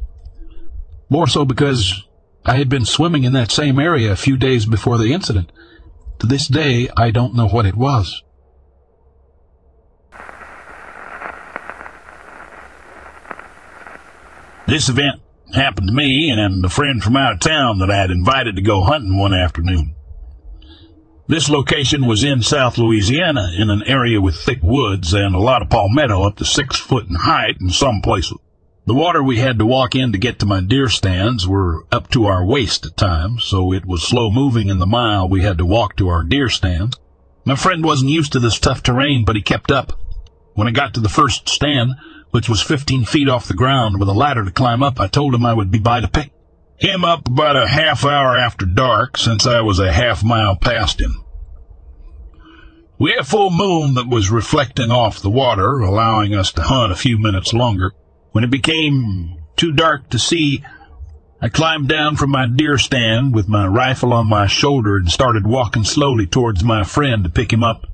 More 1.10 1.28
so 1.28 1.46
because 1.46 2.04
I 2.46 2.58
had 2.58 2.70
been 2.70 2.86
swimming 2.86 3.24
in 3.24 3.34
that 3.34 3.52
same 3.52 3.80
area 3.80 4.12
a 4.12 4.18
few 4.18 4.38
days 4.38 4.66
before 4.66 4.98
the 4.98 5.14
incident, 5.14 5.52
To 6.20 6.28
this 6.28 6.48
day, 6.48 6.90
I 6.96 7.12
don't 7.12 7.36
know 7.36 7.48
what 7.48 7.66
it 7.66 7.76
was. 7.76 8.24
This 14.66 14.88
event 14.90 15.22
happened 15.54 15.88
to 15.90 15.94
me 15.94 16.30
and 16.30 16.64
a 16.64 16.70
friend 16.70 17.04
from 17.04 17.18
out 17.18 17.34
of 17.34 17.40
town 17.40 17.80
that 17.80 17.92
I 17.92 17.98
had 17.98 18.12
invited 18.12 18.56
to 18.56 18.62
go 18.62 18.84
hunting 18.84 19.18
one 19.18 19.34
afternoon. 19.34 19.96
This 21.28 21.50
location 21.50 22.06
was 22.06 22.24
in 22.24 22.42
South 22.42 22.78
Louisiana 22.78 23.52
in 23.58 23.70
an 23.70 23.84
area 23.86 24.20
with 24.20 24.36
thick 24.36 24.60
woods 24.62 25.14
and 25.14 25.36
a 25.36 25.40
lot 25.40 25.62
of 25.62 25.70
palmetto 25.70 26.24
up 26.24 26.38
to 26.38 26.46
six 26.46 26.78
foot 26.78 27.08
in 27.08 27.16
height 27.16 27.58
in 27.62 27.70
some 27.70 28.02
places. 28.02 28.38
The 28.86 28.94
water 28.94 29.24
we 29.24 29.38
had 29.38 29.60
to 29.60 29.66
walk 29.66 29.96
in 29.96 30.12
to 30.12 30.18
get 30.18 30.40
to 30.40 30.46
my 30.46 30.60
deer 30.60 30.90
stands 30.90 31.48
were 31.48 31.86
up 31.90 32.10
to 32.10 32.26
our 32.26 32.46
waist 32.46 32.86
at 32.86 32.98
times, 32.98 33.46
so 33.46 33.72
it 33.72 33.86
was 33.86 34.04
slow 34.04 34.30
moving 34.30 34.68
in 34.68 34.80
the 34.80 34.86
mile 34.86 35.30
we 35.30 35.42
had 35.42 35.58
to 35.60 35.66
walk 35.66 35.96
to 35.96 36.10
our 36.10 36.22
deer 36.22 36.50
stand. 36.50 36.98
My 37.46 37.56
friend 37.56 37.82
wasn't 37.82 38.12
used 38.12 38.34
to 38.34 38.42
this 38.42 38.60
tough 38.60 38.84
terrain, 38.84 39.24
but 39.24 39.38
he 39.38 39.42
kept 39.42 39.72
up. 39.72 39.94
When 40.54 40.68
I 40.68 40.72
got 40.72 40.94
to 40.96 41.00
the 41.00 41.08
first 41.08 41.48
stand, 41.48 41.92
which 42.32 42.50
was 42.50 42.62
15 42.62 43.06
feet 43.06 43.30
off 43.30 43.48
the 43.48 43.54
ground 43.54 44.00
with 44.00 44.10
a 44.10 44.14
ladder 44.14 44.44
to 44.44 44.52
climb 44.52 44.84
up, 44.84 45.00
I 45.00 45.08
told 45.08 45.34
him 45.34 45.46
I 45.46 45.54
would 45.54 45.72
be 45.72 45.80
by 45.80 46.02
to 46.02 46.08
pick 46.10 46.34
him 46.76 47.06
up 47.06 47.30
about 47.30 47.56
a 47.56 47.68
half 47.68 48.04
hour 48.04 48.36
after 48.36 48.66
dark, 48.66 49.18
since 49.18 49.48
I 49.48 49.62
was 49.62 49.80
a 49.80 49.94
half 49.94 50.26
mile 50.26 50.58
past 50.58 51.00
him. 51.00 51.24
We 53.00 53.12
had 53.12 53.22
a 53.22 53.24
full 53.24 53.50
moon 53.50 53.94
that 53.94 54.10
was 54.10 54.30
reflecting 54.30 54.92
off 54.92 55.22
the 55.22 55.30
water, 55.30 55.80
allowing 55.80 56.36
us 56.36 56.52
to 56.54 56.64
hunt 56.64 56.92
a 56.92 56.98
few 56.98 57.18
minutes 57.18 57.54
longer. 57.54 57.94
When 58.34 58.44
it 58.44 58.50
became 58.50 59.38
too 59.56 59.72
dark 59.72 60.10
to 60.10 60.18
see, 60.18 60.64
I 61.40 61.50
climbed 61.50 61.88
down 61.88 62.16
from 62.16 62.32
my 62.32 62.48
deer 62.48 62.80
stand 62.80 63.36
with 63.36 63.48
my 63.48 63.68
rifle 63.68 64.12
on 64.12 64.28
my 64.28 64.48
shoulder 64.48 64.96
and 64.96 65.08
started 65.08 65.46
walking 65.46 65.84
slowly 65.84 66.26
towards 66.26 66.64
my 66.64 66.84
friend 66.84 67.24
to 67.24 67.30
pick 67.30 67.54
him 67.54 67.64
up. 67.64 67.86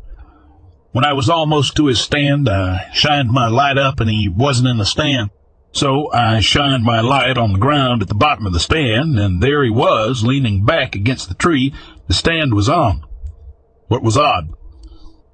When 0.93 1.03
I 1.03 1.11
was 1.11 1.29
almost 1.29 1.75
to 1.75 1.87
his 1.87 1.99
stand, 1.99 2.47
I 2.47 2.89
shined 2.93 3.31
my 3.31 3.49
light 3.49 3.77
up 3.77 3.99
and 3.99 4.09
he 4.09 4.29
wasn't 4.29 4.69
in 4.69 4.77
the 4.77 4.85
stand. 4.85 5.29
So 5.73 6.09
I 6.13 6.39
shined 6.39 6.85
my 6.85 7.01
light 7.01 7.37
on 7.37 7.51
the 7.51 7.59
ground 7.59 8.01
at 8.01 8.07
the 8.07 8.15
bottom 8.15 8.45
of 8.45 8.53
the 8.53 8.61
stand, 8.61 9.19
and 9.19 9.43
there 9.43 9.65
he 9.65 9.69
was, 9.69 10.23
leaning 10.23 10.63
back 10.63 10.95
against 10.95 11.27
the 11.27 11.35
tree 11.35 11.73
the 12.07 12.13
stand 12.13 12.53
was 12.53 12.69
on. 12.69 13.03
What 13.89 14.03
was 14.03 14.15
odd 14.15 14.53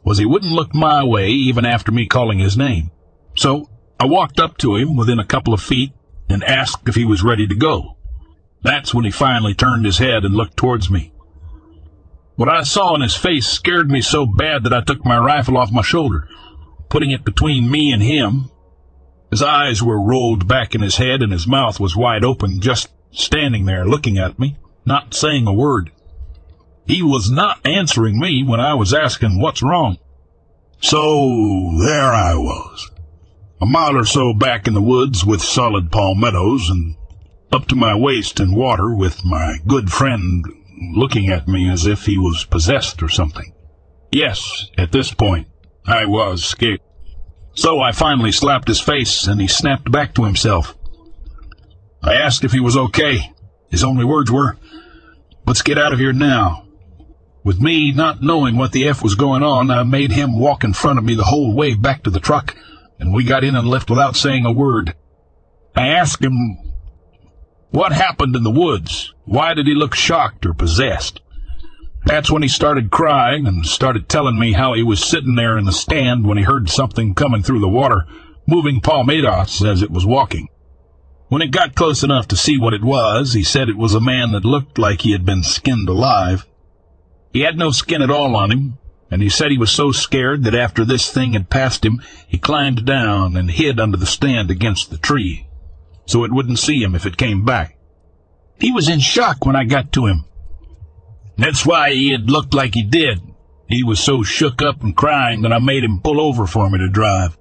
was 0.03 0.17
he 0.17 0.25
wouldn't 0.25 0.51
look 0.51 0.73
my 0.73 1.03
way 1.03 1.29
even 1.29 1.63
after 1.63 1.91
me 1.91 2.07
calling 2.07 2.39
his 2.39 2.57
name. 2.57 2.89
So 3.35 3.69
I 3.99 4.05
walked 4.05 4.39
up 4.39 4.57
to 4.59 4.75
him 4.75 4.95
within 4.95 5.19
a 5.19 5.25
couple 5.25 5.53
of 5.53 5.61
feet 5.61 5.93
and 6.29 6.43
asked 6.43 6.87
if 6.87 6.95
he 6.95 7.05
was 7.05 7.23
ready 7.23 7.47
to 7.47 7.55
go. 7.55 7.97
That's 8.61 8.93
when 8.93 9.05
he 9.05 9.11
finally 9.11 9.53
turned 9.53 9.85
his 9.85 9.99
head 9.99 10.25
and 10.25 10.35
looked 10.35 10.57
towards 10.57 10.89
me. 10.89 11.13
What 12.35 12.49
I 12.49 12.63
saw 12.63 12.95
in 12.95 13.01
his 13.01 13.15
face 13.15 13.47
scared 13.47 13.89
me 13.89 14.01
so 14.01 14.25
bad 14.25 14.63
that 14.63 14.73
I 14.73 14.81
took 14.81 15.05
my 15.05 15.17
rifle 15.17 15.57
off 15.57 15.71
my 15.71 15.81
shoulder, 15.81 16.27
putting 16.89 17.11
it 17.11 17.23
between 17.23 17.71
me 17.71 17.91
and 17.91 18.03
him. 18.03 18.49
His 19.31 19.41
eyes 19.41 19.81
were 19.81 20.01
rolled 20.01 20.47
back 20.47 20.75
in 20.75 20.81
his 20.81 20.97
head 20.97 21.21
and 21.21 21.31
his 21.31 21.47
mouth 21.47 21.79
was 21.79 21.95
wide 21.95 22.25
open, 22.25 22.59
just 22.59 22.89
standing 23.11 23.65
there 23.65 23.85
looking 23.85 24.17
at 24.17 24.37
me, 24.37 24.57
not 24.85 25.13
saying 25.13 25.47
a 25.47 25.53
word. 25.53 25.91
He 26.85 27.01
was 27.01 27.31
not 27.31 27.65
answering 27.65 28.19
me 28.19 28.43
when 28.43 28.59
I 28.59 28.73
was 28.73 28.93
asking 28.93 29.39
what's 29.39 29.63
wrong. 29.63 29.97
So 30.81 31.71
there 31.79 32.11
I 32.13 32.35
was, 32.35 32.91
a 33.65 33.67
mile 33.67 33.97
or 33.97 34.05
so 34.05 34.31
back 34.31 34.67
in 34.67 34.75
the 34.75 34.81
woods 34.81 35.25
with 35.25 35.41
solid 35.41 35.91
palmettos 35.91 36.69
and 36.69 36.95
up 37.51 37.65
to 37.65 37.75
my 37.75 37.95
waist 37.95 38.39
in 38.39 38.53
water 38.53 38.93
with 38.93 39.25
my 39.25 39.57
good 39.65 39.91
friend 39.91 40.45
looking 40.93 41.29
at 41.29 41.47
me 41.47 41.67
as 41.67 41.87
if 41.87 42.05
he 42.05 42.15
was 42.15 42.45
possessed 42.45 43.01
or 43.01 43.09
something. 43.09 43.55
Yes, 44.11 44.69
at 44.77 44.91
this 44.91 45.11
point, 45.11 45.47
I 45.83 46.05
was 46.05 46.45
scared. 46.45 46.79
So 47.55 47.79
I 47.79 47.91
finally 47.91 48.31
slapped 48.31 48.67
his 48.67 48.79
face 48.79 49.25
and 49.25 49.41
he 49.41 49.47
snapped 49.47 49.91
back 49.91 50.13
to 50.13 50.25
himself. 50.25 50.77
I 52.03 52.13
asked 52.13 52.43
if 52.43 52.51
he 52.51 52.59
was 52.59 52.77
okay. 52.77 53.33
His 53.71 53.83
only 53.83 54.05
words 54.05 54.31
were, 54.31 54.57
Let's 55.47 55.63
get 55.63 55.79
out 55.79 55.91
of 55.91 55.97
here 55.97 56.13
now. 56.13 56.67
With 57.43 57.59
me 57.59 57.91
not 57.91 58.21
knowing 58.21 58.57
what 58.57 58.73
the 58.73 58.87
F 58.87 59.01
was 59.01 59.15
going 59.15 59.41
on, 59.41 59.71
I 59.71 59.81
made 59.81 60.11
him 60.11 60.37
walk 60.37 60.63
in 60.63 60.73
front 60.73 60.99
of 60.99 61.05
me 61.05 61.15
the 61.15 61.23
whole 61.23 61.55
way 61.55 61.73
back 61.73 62.03
to 62.03 62.11
the 62.11 62.19
truck 62.19 62.55
and 62.99 63.13
we 63.13 63.23
got 63.23 63.43
in 63.43 63.55
and 63.55 63.67
left 63.67 63.89
without 63.89 64.15
saying 64.15 64.45
a 64.45 64.51
word. 64.51 64.95
I 65.75 65.87
asked 65.87 66.23
him 66.23 66.57
what 67.71 67.91
happened 67.91 68.35
in 68.35 68.43
the 68.43 68.51
woods. 68.51 69.13
Why 69.25 69.53
did 69.53 69.67
he 69.67 69.73
look 69.73 69.95
shocked 69.95 70.45
or 70.45 70.53
possessed? 70.53 71.19
That's 72.05 72.31
when 72.31 72.43
he 72.43 72.47
started 72.47 72.91
crying 72.91 73.47
and 73.47 73.65
started 73.65 74.07
telling 74.07 74.39
me 74.39 74.53
how 74.53 74.73
he 74.73 74.83
was 74.83 75.03
sitting 75.03 75.35
there 75.35 75.57
in 75.57 75.65
the 75.65 75.71
stand 75.71 76.25
when 76.25 76.37
he 76.37 76.43
heard 76.43 76.69
something 76.69 77.15
coming 77.15 77.41
through 77.41 77.59
the 77.59 77.67
water, 77.67 78.05
moving 78.47 78.79
palmettos 78.79 79.63
as 79.65 79.81
it 79.81 79.89
was 79.89 80.05
walking. 80.05 80.47
When 81.27 81.41
it 81.41 81.49
got 81.49 81.73
close 81.73 82.03
enough 82.03 82.27
to 82.27 82.37
see 82.37 82.59
what 82.59 82.75
it 82.75 82.83
was, 82.83 83.33
he 83.33 83.43
said 83.43 83.67
it 83.67 83.77
was 83.77 83.95
a 83.95 83.99
man 83.99 84.31
that 84.33 84.45
looked 84.45 84.77
like 84.77 85.01
he 85.01 85.13
had 85.13 85.25
been 85.25 85.41
skinned 85.41 85.89
alive. 85.89 86.45
He 87.33 87.41
had 87.41 87.57
no 87.57 87.71
skin 87.71 88.03
at 88.03 88.11
all 88.11 88.35
on 88.35 88.51
him, 88.51 88.77
and 89.11 89.21
he 89.21 89.29
said 89.29 89.51
he 89.51 89.57
was 89.57 89.71
so 89.71 89.91
scared 89.91 90.43
that 90.43 90.55
after 90.55 90.83
this 90.83 91.11
thing 91.11 91.33
had 91.33 91.49
passed 91.49 91.85
him, 91.85 92.01
he 92.27 92.37
climbed 92.37 92.85
down 92.85 93.37
and 93.37 93.51
hid 93.51 93.79
under 93.79 93.97
the 93.97 94.05
stand 94.05 94.49
against 94.49 94.89
the 94.89 94.97
tree, 94.97 95.47
so 96.05 96.23
it 96.23 96.31
wouldn't 96.31 96.59
see 96.59 96.81
him 96.81 96.95
if 96.95 97.05
it 97.05 97.17
came 97.17 97.45
back. 97.45 97.77
He 98.59 98.71
was 98.71 98.89
in 98.89 98.99
shock 98.99 99.45
when 99.45 99.55
I 99.55 99.63
got 99.65 99.91
to 99.93 100.05
him. 100.05 100.25
That's 101.37 101.65
why 101.65 101.91
he 101.91 102.11
had 102.11 102.31
looked 102.31 102.53
like 102.53 102.73
he 102.73 102.83
did. 102.83 103.19
He 103.67 103.83
was 103.83 103.99
so 103.99 104.23
shook 104.23 104.61
up 104.61 104.81
and 104.81 104.95
crying 104.95 105.41
that 105.41 105.51
I 105.51 105.59
made 105.59 105.83
him 105.83 105.99
pull 105.99 106.21
over 106.21 106.47
for 106.47 106.69
me 106.69 106.79
to 106.79 106.87
drive. 106.87 107.37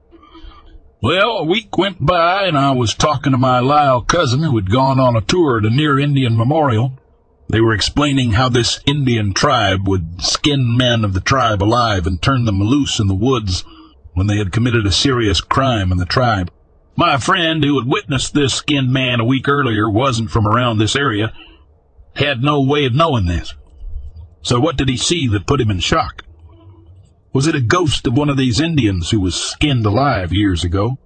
Well, 1.02 1.38
a 1.38 1.44
week 1.44 1.76
went 1.76 2.04
by, 2.04 2.46
and 2.46 2.56
I 2.56 2.70
was 2.70 2.94
talking 2.94 3.32
to 3.32 3.38
my 3.38 3.60
Lyle 3.60 4.00
cousin 4.00 4.42
who 4.42 4.56
had 4.56 4.70
gone 4.70 4.98
on 4.98 5.16
a 5.16 5.20
tour 5.20 5.60
to 5.60 5.68
Near 5.68 5.98
Indian 5.98 6.36
Memorial, 6.36 6.98
they 7.48 7.60
were 7.60 7.74
explaining 7.74 8.32
how 8.32 8.48
this 8.48 8.80
Indian 8.86 9.34
tribe 9.34 9.86
would 9.86 10.22
skin 10.22 10.76
men 10.76 11.04
of 11.04 11.12
the 11.12 11.20
tribe 11.20 11.62
alive 11.62 12.06
and 12.06 12.20
turn 12.20 12.44
them 12.44 12.60
loose 12.60 12.98
in 12.98 13.06
the 13.06 13.14
woods 13.14 13.64
when 14.14 14.26
they 14.26 14.38
had 14.38 14.52
committed 14.52 14.86
a 14.86 14.92
serious 14.92 15.40
crime 15.40 15.92
in 15.92 15.98
the 15.98 16.06
tribe. 16.06 16.50
My 16.96 17.16
friend, 17.18 17.62
who 17.64 17.78
had 17.78 17.88
witnessed 17.88 18.34
this 18.34 18.54
skinned 18.54 18.92
man 18.92 19.20
a 19.20 19.24
week 19.24 19.48
earlier, 19.48 19.90
wasn't 19.90 20.30
from 20.30 20.46
around 20.46 20.78
this 20.78 20.94
area, 20.94 21.32
had 22.14 22.42
no 22.42 22.62
way 22.62 22.84
of 22.84 22.94
knowing 22.94 23.26
this. 23.26 23.54
So 24.42 24.60
what 24.60 24.76
did 24.76 24.88
he 24.88 24.96
see 24.96 25.26
that 25.28 25.46
put 25.46 25.60
him 25.60 25.70
in 25.70 25.80
shock? 25.80 26.24
Was 27.32 27.48
it 27.48 27.56
a 27.56 27.60
ghost 27.60 28.06
of 28.06 28.16
one 28.16 28.30
of 28.30 28.36
these 28.36 28.60
Indians 28.60 29.10
who 29.10 29.18
was 29.18 29.34
skinned 29.34 29.84
alive 29.84 30.32
years 30.32 30.62
ago? 30.62 30.98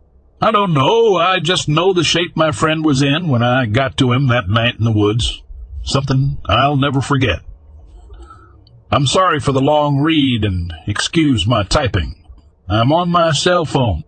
I 0.42 0.50
don't 0.50 0.74
know. 0.74 1.16
I 1.16 1.40
just 1.40 1.68
know 1.68 1.92
the 1.92 2.04
shape 2.04 2.36
my 2.36 2.52
friend 2.52 2.84
was 2.84 3.00
in 3.02 3.28
when 3.28 3.42
I 3.42 3.64
got 3.64 3.96
to 3.98 4.12
him 4.12 4.28
that 4.28 4.48
night 4.48 4.76
in 4.78 4.84
the 4.84 4.92
woods. 4.92 5.42
Something 5.88 6.36
I'll 6.44 6.76
never 6.76 7.00
forget. 7.00 7.40
I'm 8.90 9.06
sorry 9.06 9.40
for 9.40 9.52
the 9.52 9.62
long 9.62 10.00
read 10.00 10.44
and 10.44 10.70
excuse 10.86 11.46
my 11.46 11.62
typing. 11.62 12.26
I'm 12.68 12.92
on 12.92 13.08
my 13.08 13.32
cell 13.32 13.64
phone. 13.64 14.04